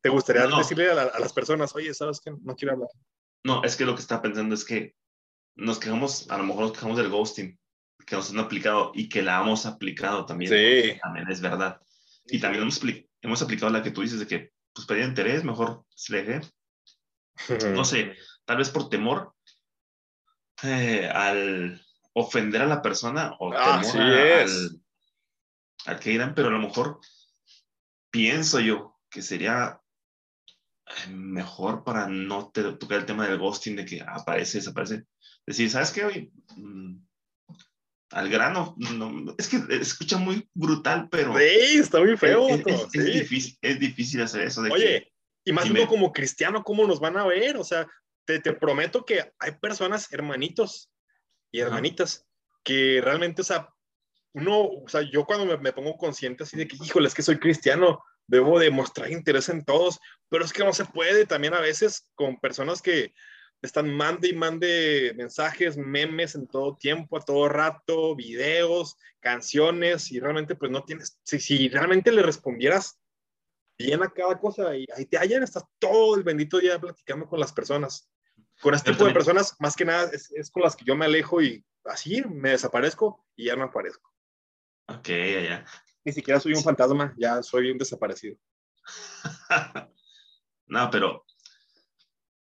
[0.00, 2.90] te gustaría decirle a, las personas, oye, ¿sabes que No quiero hablar.
[3.44, 4.94] No, es que lo que está pensando es que
[5.54, 7.58] nos quejamos, a lo mejor nos quejamos del ghosting
[8.06, 10.50] que nos han aplicado y que la hemos aplicado también.
[10.50, 10.98] Sí.
[11.00, 11.80] También es verdad.
[12.26, 12.80] Y también hemos,
[13.20, 16.40] hemos aplicado la que tú dices de que, pues, pedía interés, mejor se le.
[17.74, 18.14] No sé,
[18.44, 19.34] tal vez por temor
[20.62, 24.82] eh, al ofender a la persona o temor al,
[25.86, 27.00] al que irán, pero a lo mejor
[28.10, 29.81] pienso yo que sería
[31.10, 35.04] mejor para no tocar el tema del ghosting, de que aparece, desaparece.
[35.46, 36.04] Decir, ¿sabes qué?
[36.04, 36.96] Hoy mm,
[38.12, 41.36] al grano, no, es que escucha muy brutal, pero...
[41.36, 42.48] Sí, está muy feo.
[42.48, 44.62] Es, es, difícil, es difícil hacer eso.
[44.62, 45.12] De Oye,
[45.44, 47.56] y más uno como cristiano, ¿cómo nos van a ver?
[47.56, 47.86] O sea,
[48.24, 50.90] te, te prometo que hay personas, hermanitos
[51.50, 52.26] y hermanitas,
[52.62, 53.68] que realmente, o sea,
[54.34, 57.22] uno, o sea, yo cuando me, me pongo consciente así de que, híjole, es que
[57.22, 59.98] soy cristiano, debo demostrar interés en todos,
[60.28, 63.12] pero es que no se puede también a veces con personas que
[63.62, 70.18] están mande y mande mensajes, memes en todo tiempo, a todo rato, videos, canciones, y
[70.18, 72.98] realmente pues no tienes, si, si realmente le respondieras
[73.78, 77.38] bien a cada cosa y ahí te hallan, estás todo el bendito día platicando con
[77.40, 78.08] las personas.
[78.60, 81.06] Con este tipo de personas, más que nada, es, es, con las que yo me
[81.06, 84.12] alejo y así me desaparezco y ya no aparezco.
[84.86, 85.66] Ok, ya, ya.
[86.04, 88.36] Ni siquiera soy un fantasma, ya soy un desaparecido.
[90.66, 91.24] no, pero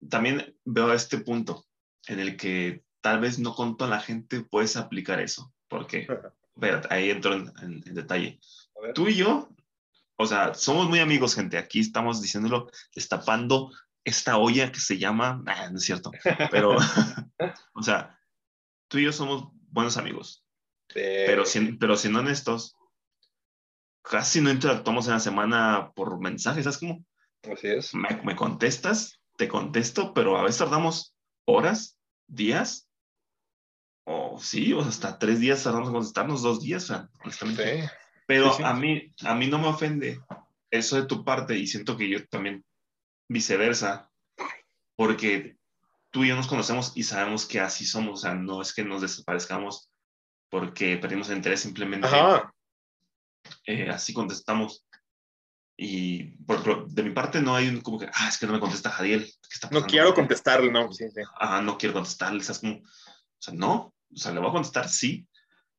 [0.08, 1.66] también veo este punto
[2.06, 6.06] en el que tal vez no con toda la gente puedes aplicar eso, porque,
[6.54, 8.40] espérate, ahí entro en, detalle.
[8.94, 9.48] Tú y yo,
[10.16, 13.72] o sea, somos muy amigos, gente, aquí estamos diciéndolo, destapando
[14.04, 16.10] esta olla que se llama, ah, no es cierto,
[16.50, 16.76] pero,
[17.74, 18.18] o sea,
[18.88, 20.44] tú y yo somos buenos amigos,
[20.92, 21.44] pero,
[21.78, 22.76] pero siendo honestos,
[24.04, 27.04] casi no interactuamos en la semana por mensajes, ¿sabes cómo?
[27.50, 27.94] Así es.
[27.94, 31.14] Me, me contestas te contesto, pero a veces tardamos
[31.46, 32.88] horas, días,
[34.06, 36.90] o sí, o hasta tres días tardamos en contestarnos, dos días,
[37.22, 37.90] honestamente.
[38.26, 40.20] Pero a, mí, a mí no me ofende
[40.70, 42.64] eso de tu parte y siento que yo también
[43.28, 44.10] viceversa,
[44.96, 45.56] porque
[46.10, 48.84] tú y yo nos conocemos y sabemos que así somos, o sea, no es que
[48.84, 49.90] nos desaparezcamos
[50.50, 52.08] porque perdimos el interés, simplemente
[53.66, 54.86] eh, así contestamos.
[55.76, 58.60] Y por de mi parte no hay un como que, ah, es que no me
[58.60, 59.28] contesta Jadiel.
[59.70, 60.92] no quiero contestarle, no.
[60.92, 61.22] Sí, sí.
[61.38, 62.44] Ah, no quiero contestarle.
[62.48, 62.82] O como, o
[63.38, 65.26] sea, no, o sea, le voy a contestar, sí,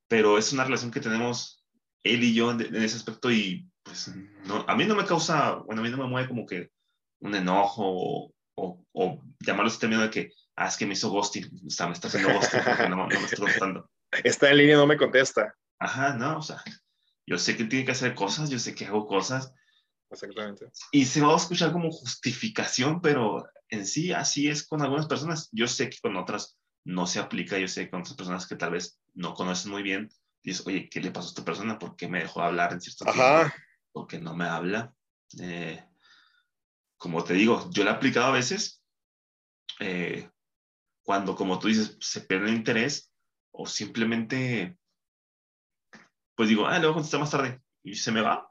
[0.07, 1.63] pero es una relación que tenemos
[2.03, 4.11] él y yo en, ese aspecto y pues
[4.43, 6.71] no, a mí no me causa, bueno, a mí no me mueve como que
[7.19, 11.09] un enojo o, o, o llamarlo ese término de que, ah, es que me hizo
[11.09, 13.89] ghosting, o sea, me está haciendo ghosting no, no me está contestando.
[14.23, 15.53] Está en línea, no me contesta.
[15.77, 16.63] Ajá, no, o sea,
[17.25, 19.53] yo sé que tiene que hacer cosas, yo sé que hago cosas,
[20.09, 20.67] Exactamente.
[20.91, 25.49] Y se va a escuchar como justificación, pero en sí así es con algunas personas.
[25.51, 28.55] Yo sé que con otras no se aplica, yo sé que con otras personas que
[28.55, 30.09] tal vez no conocen muy bien,
[30.43, 31.79] dices, oye, ¿qué le pasó a esta persona?
[31.79, 33.53] ¿Por qué me dejó hablar en cierto Ajá.
[33.91, 34.93] ¿Por qué no me habla?
[35.39, 35.83] Eh,
[36.97, 38.83] como te digo, yo le he aplicado a veces
[39.79, 40.29] eh,
[41.01, 43.11] cuando, como tú dices, se pierde el interés
[43.51, 44.77] o simplemente,
[46.35, 48.49] pues digo, ah, le voy a contestar más tarde y se me va.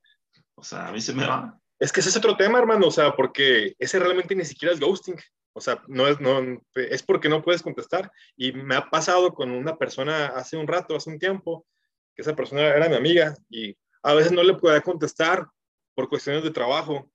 [0.55, 1.59] O sea, a mí se me va.
[1.79, 4.81] Es que ese es otro tema, hermano, o sea, porque ese realmente ni siquiera es
[4.81, 5.17] ghosting.
[5.53, 8.11] O sea, no es, no, es porque no puedes contestar.
[8.37, 11.67] Y me ha pasado con una persona hace un rato, hace un tiempo,
[12.15, 15.49] que esa persona era mi amiga y a veces no le podía contestar
[15.95, 17.11] por cuestiones de trabajo.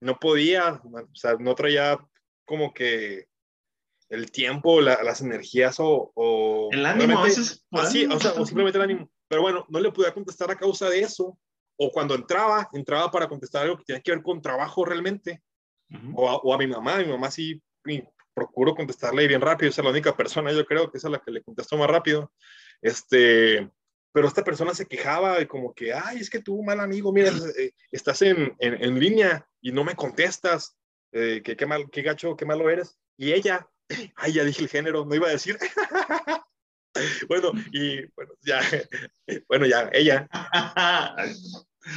[0.00, 1.98] No podía, o sea, no traía
[2.44, 3.26] como que
[4.08, 7.66] el tiempo, las energías o, El ánimo a veces.
[7.72, 9.10] Así, o sea, o simplemente el ánimo.
[9.28, 11.38] Pero bueno, no le podía contestar a causa de eso.
[11.76, 15.42] O cuando entraba, entraba para contestar algo que tenía que ver con trabajo realmente,
[16.14, 17.62] o, a, mi mamá, mi mamá sí
[18.34, 21.30] procuro contestarle bien rápido, esa es la única persona, yo creo que es la que
[21.30, 22.32] le contestó más rápido,
[22.82, 23.70] este,
[24.12, 27.30] pero esta persona se quejaba de como que, ay, es que tú, mal amigo, mira,
[27.58, 30.76] eh, estás en, en, en, línea y no me contestas,
[31.12, 33.68] eh, que qué mal, qué gacho, qué malo eres, y ella,
[34.16, 35.58] ay, ya dije el género, no iba a decir,
[37.28, 38.60] bueno, y bueno, ya,
[39.48, 40.28] bueno, ya, ella,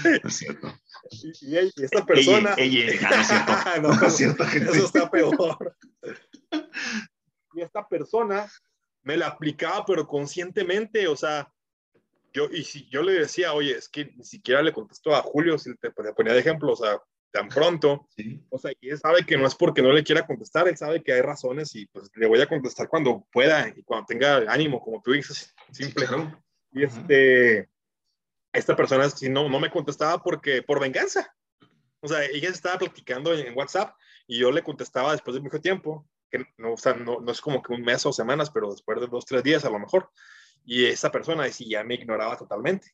[0.03, 0.73] No es cierto.
[1.41, 2.53] Y, esta persona.
[2.57, 3.09] Ella, ella.
[3.09, 4.43] Ah, no es cierto.
[4.43, 5.75] no, es cierto, Eso está peor.
[7.53, 8.49] y esta persona
[9.03, 11.51] me la aplicaba, pero conscientemente, o sea,
[12.33, 15.57] yo, y si yo le decía, oye, es que ni siquiera le contestó a Julio,
[15.57, 18.07] si te ponía de ejemplo, o sea, tan pronto,
[18.49, 21.01] o sea, y él sabe que no es porque no le quiera contestar, él sabe
[21.01, 24.81] que hay razones y pues le voy a contestar cuando pueda y cuando tenga ánimo,
[24.81, 26.05] como tú dices, simple.
[26.71, 27.69] Y este,
[28.53, 31.33] esta persona si no, no me contestaba porque, por venganza.
[32.01, 33.95] O sea, ella estaba platicando en, WhatsApp
[34.27, 37.41] y yo le contestaba después de mucho tiempo, que no, o sea, no, no, es
[37.41, 40.09] como que un mes o semanas, pero después de dos, tres días a lo mejor.
[40.65, 42.93] Y esa persona sí ya me ignoraba totalmente.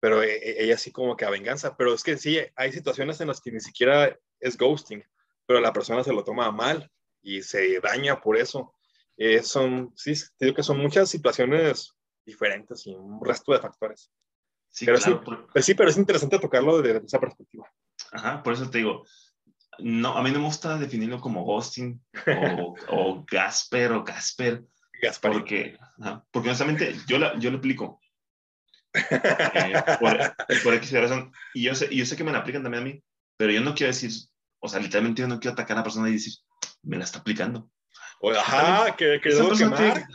[0.00, 1.76] Pero e, e, ella sí como que a venganza.
[1.76, 5.04] Pero es que sí, hay situaciones en las que ni siquiera es ghosting,
[5.46, 6.90] pero la persona se lo toma mal
[7.22, 8.74] y se daña por eso.
[9.16, 11.94] Eh, son, sí, digo que son muchas situaciones
[12.24, 14.10] diferentes y un resto de factores.
[14.70, 15.10] Sí, pero, sí,
[15.52, 17.70] pues sí, pero es interesante tocarlo desde esa perspectiva.
[18.12, 19.04] Ajá, por eso te digo,
[19.78, 22.00] no, a mí no me gusta definirlo como ghosting
[22.58, 24.64] o, o Gasper o Gasper.
[25.02, 25.32] Gasper.
[25.32, 25.78] Porque,
[26.30, 28.00] porque honestamente yo, la, yo lo aplico.
[28.94, 30.18] Eh, por,
[30.64, 31.32] por X razón.
[31.54, 33.02] Y yo, sé, y yo sé que me la aplican también a mí,
[33.36, 34.10] pero yo no quiero decir,
[34.60, 36.34] o sea, literalmente yo no quiero atacar a la persona y decir,
[36.82, 37.70] me la está aplicando.
[38.20, 40.06] O, ajá, que, que esa, persona tiene,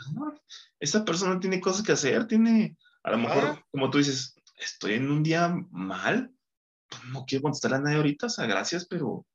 [0.80, 5.10] esa persona tiene cosas que hacer, tiene, a lo mejor, como tú dices, estoy en
[5.10, 6.32] un día mal,
[6.88, 9.26] pues no quiero contestar a nadie ahorita, o sea, gracias, pero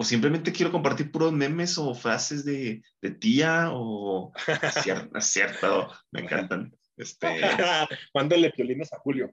[0.00, 4.32] o simplemente quiero compartir puros memes o frases de, de tía o
[4.82, 6.77] cierto, cierto, me encantan.
[6.98, 7.40] Este...
[8.14, 9.32] Mándale piolines a Julio.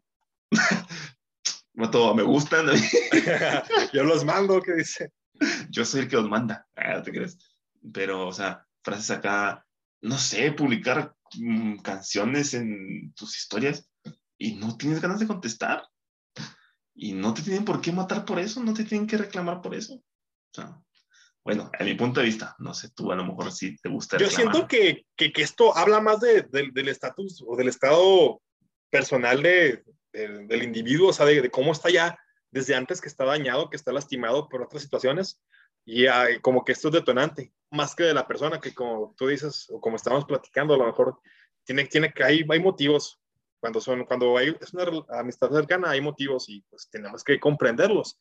[1.73, 2.67] me gustan.
[3.93, 5.11] Yo los mando, ¿qué dice?
[5.69, 7.37] Yo soy el que los manda, ah, ¿te crees?
[7.93, 9.65] Pero, o sea, frases acá,
[10.01, 13.89] no sé, publicar mm, canciones en tus historias
[14.37, 15.83] y no tienes ganas de contestar.
[16.93, 19.75] Y no te tienen por qué matar por eso, no te tienen que reclamar por
[19.75, 20.01] eso
[21.45, 24.17] bueno, a mi punto de vista, no sé, tú a lo mejor sí te gusta.
[24.17, 28.41] Yo siento que, que, que, esto habla más de, del estatus o del estado
[28.89, 32.17] personal de, del individuo, o sea, de, cómo está ya
[32.49, 35.39] desde antes que está dañado, que está lastimado por otras situaciones,
[35.85, 36.07] y
[36.41, 39.79] como que esto es detonante, más que de la persona que como tú dices, o
[39.79, 41.19] como estábamos platicando, a lo mejor
[41.63, 43.19] tiene, tiene que, hay, hay motivos,
[43.65, 44.85] cuando, son, cuando hay, es una
[45.19, 48.15] amistad cercana hay motivos y pues tenemos que comprenderlos.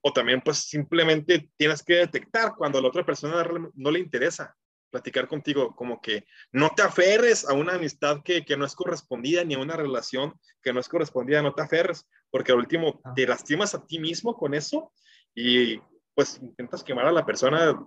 [0.00, 4.56] O también pues simplemente tienes que detectar cuando a la otra persona no le interesa
[4.90, 9.44] platicar contigo, como que no te aferres a una amistad que, que no es correspondida
[9.44, 13.12] ni a una relación que no es correspondida, no te aferres, porque al último ah.
[13.14, 14.92] te lastimas a ti mismo con eso
[15.32, 15.78] y
[16.12, 17.80] pues intentas quemar a la persona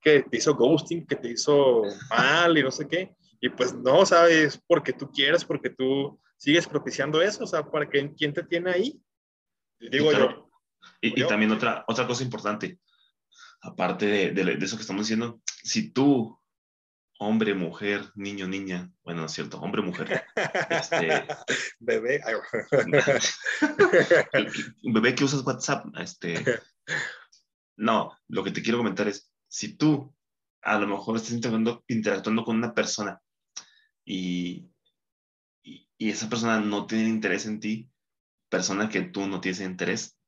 [0.00, 3.14] que te hizo ghosting, que te hizo mal y no sé qué.
[3.44, 7.86] Y pues no, sabes, porque tú quieres, porque tú sigues propiciando eso, o sea, para
[7.86, 8.98] que quién te tiene ahí.
[9.78, 10.50] Digo yo.
[11.02, 12.78] Y, también otra, otra cosa importante,
[13.60, 16.40] aparte de, de, eso que estamos diciendo, si tú,
[17.18, 20.24] hombre, mujer, niño, niña, bueno, no es cierto, hombre, mujer,
[20.70, 21.26] este,
[21.80, 22.22] bebé,
[24.84, 26.42] bebé que usas WhatsApp, este,
[27.76, 30.16] no, lo que te quiero comentar es, si tú
[30.62, 33.20] a lo mejor estás interactuando con una persona
[34.04, 34.70] y,
[35.62, 37.90] y, esa persona no tiene interés en ti,
[38.48, 40.18] persona que tú no tienes interés,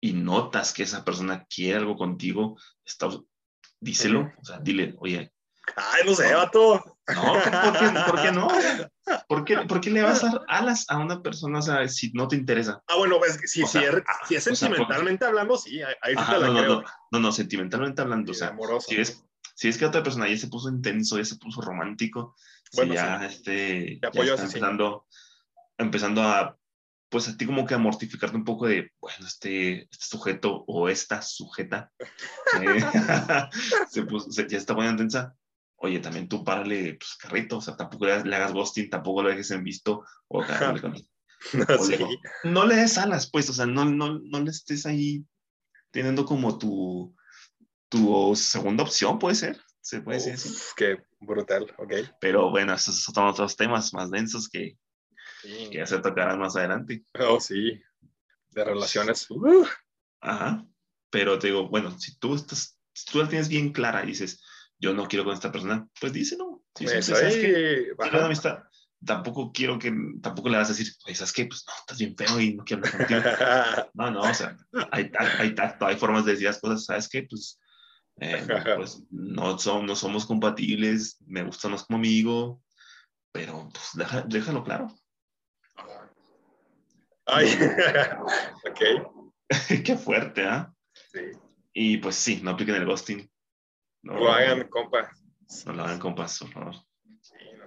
[0.00, 3.08] y notas que esa persona quiere algo contigo, está,
[3.80, 5.32] díselo, o sea, dile, oye.
[5.76, 6.98] Ay, no sé, vato.
[7.14, 8.48] No, ¿por qué, ¿por qué no?
[9.28, 12.12] ¿Por qué, ¿Por qué, le vas a dar alas a una persona o sea, si
[12.12, 12.82] no te interesa?
[12.86, 13.94] Ah, bueno, es que si, si, es,
[14.28, 16.80] si es sentimentalmente hablando, sí, ahí sí te la no, creo.
[16.80, 20.36] No, no, no, sentimentalmente hablando, o sea, si es, si es que otra persona ya
[20.36, 22.36] se puso intenso, ya se puso romántico,
[22.74, 25.06] bueno, ya, este, ya está empezando,
[25.78, 26.56] empezando a,
[27.08, 30.88] pues a ti como que a mortificarte un poco de, bueno, este, este sujeto o
[30.88, 31.92] esta sujeta
[32.60, 32.80] eh,
[33.90, 35.36] se puso, ya está muy intensa.
[35.76, 39.50] Oye, también tú párale, pues, carrito, o sea, tampoco le, hagas ghosting, tampoco lo dejes
[39.50, 40.42] en visto, o,
[42.44, 45.24] no, le des alas, pues, o sea, no, no, no le estés ahí
[45.90, 47.16] teniendo como tu,
[47.88, 49.60] tu segunda opción, puede ser.
[49.82, 50.56] Se puede decir así.
[50.76, 51.92] Qué brutal, ok.
[52.20, 54.78] Pero bueno, esos son otros temas más densos que,
[55.42, 57.04] que ya se tocarán más adelante.
[57.18, 57.82] Oh, sí.
[58.50, 59.26] De relaciones.
[60.20, 60.64] Ajá.
[61.10, 64.40] Pero te digo, bueno, si tú estás, si tú la tienes bien clara y dices,
[64.78, 66.62] yo no quiero con esta persona, pues díselo.
[66.76, 68.60] Si pues ¿sabes que, amistad,
[69.04, 71.46] tampoco quiero que, tampoco le vas a decir, oye, ¿sabes qué?
[71.46, 73.20] Pues no, estás bien feo y no quiero hablar contigo.
[73.94, 74.56] no, no, o sea,
[74.92, 77.24] hay, hay tacto, hay formas de decir las cosas, ¿sabes qué?
[77.24, 77.58] Pues
[78.22, 78.46] eh,
[78.76, 82.62] pues no, son, no somos compatibles, me gusta más como amigo,
[83.32, 84.94] pero pues déjalo claro.
[87.26, 87.48] Ay,
[88.68, 88.80] ok.
[89.84, 90.72] Qué fuerte, ¿ah?
[91.12, 91.20] Sí.
[91.72, 93.28] Y pues sí, no apliquen el ghosting.
[94.02, 95.10] No, lo hagan, compa.
[95.66, 96.74] No lo hagan, compas, por favor.
[97.20, 97.64] Sí, no.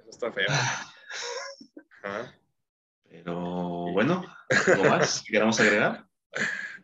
[0.00, 0.46] Eso está feo.
[2.02, 2.34] Ajá.
[3.08, 4.24] Pero bueno,
[4.66, 6.09] ¿algo más que queramos agregar?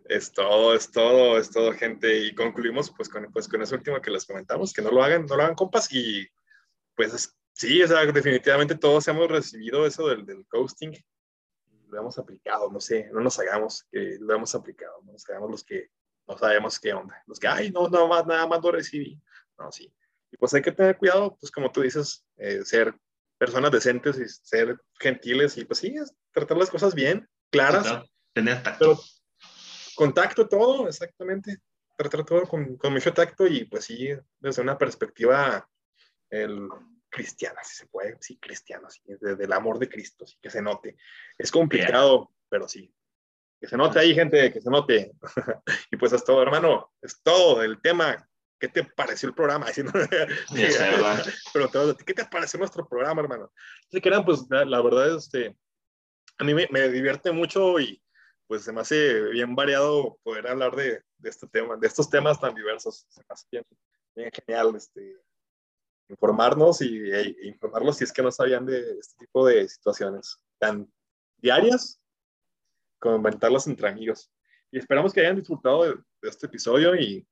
[0.08, 2.18] Es todo, es todo, es todo, gente.
[2.18, 5.26] Y concluimos pues con, pues con eso último que les comentamos, que no lo hagan,
[5.26, 5.92] no lo hagan compas.
[5.92, 6.26] Y
[6.94, 10.92] pues sí, o sea, definitivamente todos hemos recibido eso del, del ghosting.
[11.88, 15.50] Lo hemos aplicado, no sé, no nos hagamos que lo hemos aplicado, no nos hagamos
[15.50, 15.90] los que
[16.26, 17.22] no sabemos qué onda.
[17.26, 19.20] Los que, ay, no, no, más, nada más lo recibí.
[19.58, 19.92] No, sí.
[20.32, 22.94] Y pues hay que tener cuidado, pues como tú dices, eh, ser
[23.38, 25.94] personas decentes y ser gentiles y pues sí,
[26.32, 28.04] tratar las cosas bien, claras.
[28.32, 28.78] Tener tacto.
[28.78, 29.02] Pero
[29.96, 31.58] contacto, todo, exactamente.
[31.96, 35.68] Tratar todo con, con mucho tacto y pues sí, desde una perspectiva
[36.30, 36.68] el,
[37.16, 40.60] cristiana, si se puede, sí, cristiana, sí, desde el amor de Cristo, sí, que se
[40.60, 40.96] note.
[41.38, 42.92] Es complicado, pero sí.
[43.58, 45.12] Que se note ahí, gente, que se note.
[45.90, 48.28] y pues es todo, hermano, es todo el tema.
[48.58, 49.66] ¿Qué te pareció el programa?
[51.52, 53.50] pero todo, ¿qué te pareció nuestro programa, hermano?
[53.90, 55.56] Si quieran, pues la, verdad, este,
[56.38, 58.02] a mí me, me divierte mucho y,
[58.46, 62.40] pues se me hace bien variado poder hablar de, de este tema, de estos temas
[62.40, 63.06] tan diversos.
[63.08, 63.64] Se me hace bien,
[64.14, 65.16] bien genial este,
[66.08, 70.90] informarnos y, e, informarlos si es que no sabían de este tipo de situaciones tan
[71.38, 72.00] diarias
[72.98, 74.30] como inventarlas entre amigos.
[74.70, 77.26] Y esperamos que hayan disfrutado de, este episodio y,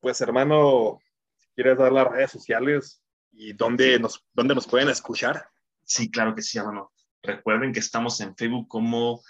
[0.00, 0.98] pues hermano,
[1.36, 3.02] si quieres dar las redes sociales
[3.32, 5.48] y dónde, nos, dónde nos pueden escuchar.
[5.84, 6.92] Sí, claro que sí, hermano.
[7.22, 9.22] Recuerden que estamos en Facebook como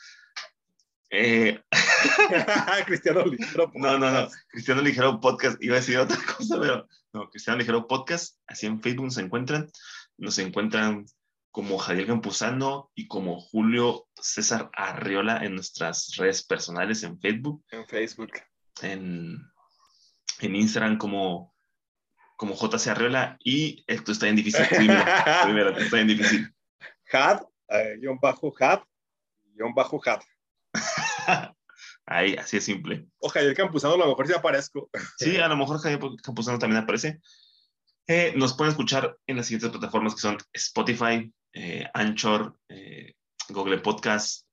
[1.15, 1.63] eh,
[2.87, 3.71] Cristiano Ligero.
[3.75, 4.29] No, no, no.
[4.49, 5.63] Cristiano Ligero Podcast.
[5.63, 7.31] Iba a decir otra cosa, pero no.
[7.31, 8.39] Cristiano Ligero Podcast.
[8.47, 9.71] Así en Facebook nos encuentran.
[10.17, 11.07] Nos encuentran
[11.51, 17.65] como Javier Campuzano y como Julio César Arriola en nuestras redes personales en Facebook.
[17.71, 18.33] En Facebook.
[18.83, 19.39] En,
[20.41, 21.55] en Instagram como,
[22.37, 23.37] como JC Arriola.
[23.45, 24.67] Y esto está bien difícil.
[24.69, 25.05] Primero,
[25.45, 26.53] primero está bien difícil.
[27.13, 28.81] Had, eh, guion bajo, had,
[29.55, 30.21] guion bajo, had.
[32.07, 33.07] Ahí, así es simple.
[33.19, 34.91] O Javier Campuzano, a lo mejor sí aparezco.
[35.17, 37.21] Sí, a lo mejor Javier Campuzano también aparece.
[38.07, 43.15] Eh, nos pueden escuchar en las siguientes plataformas que son Spotify, eh, Anchor, eh,
[43.49, 44.47] Google Podcast,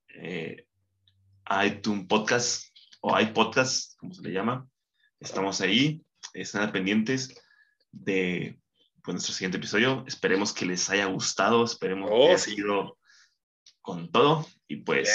[1.65, 2.67] iTunes Podcast
[3.01, 4.67] o iPodcast, como se le llama.
[5.19, 6.01] Estamos ahí,
[6.33, 7.35] están pendientes
[7.91, 8.57] de
[9.03, 10.05] pues, nuestro siguiente episodio.
[10.07, 12.97] Esperemos que les haya gustado, esperemos que oh, haya sido
[13.81, 15.09] con todo y pues...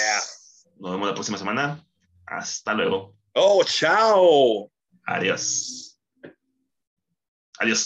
[0.79, 1.85] Nos vemos la próxima semana.
[2.27, 3.14] Hasta luego.
[3.35, 4.70] Oh, chao.
[5.07, 5.99] Adiós.
[7.59, 7.85] Adiós.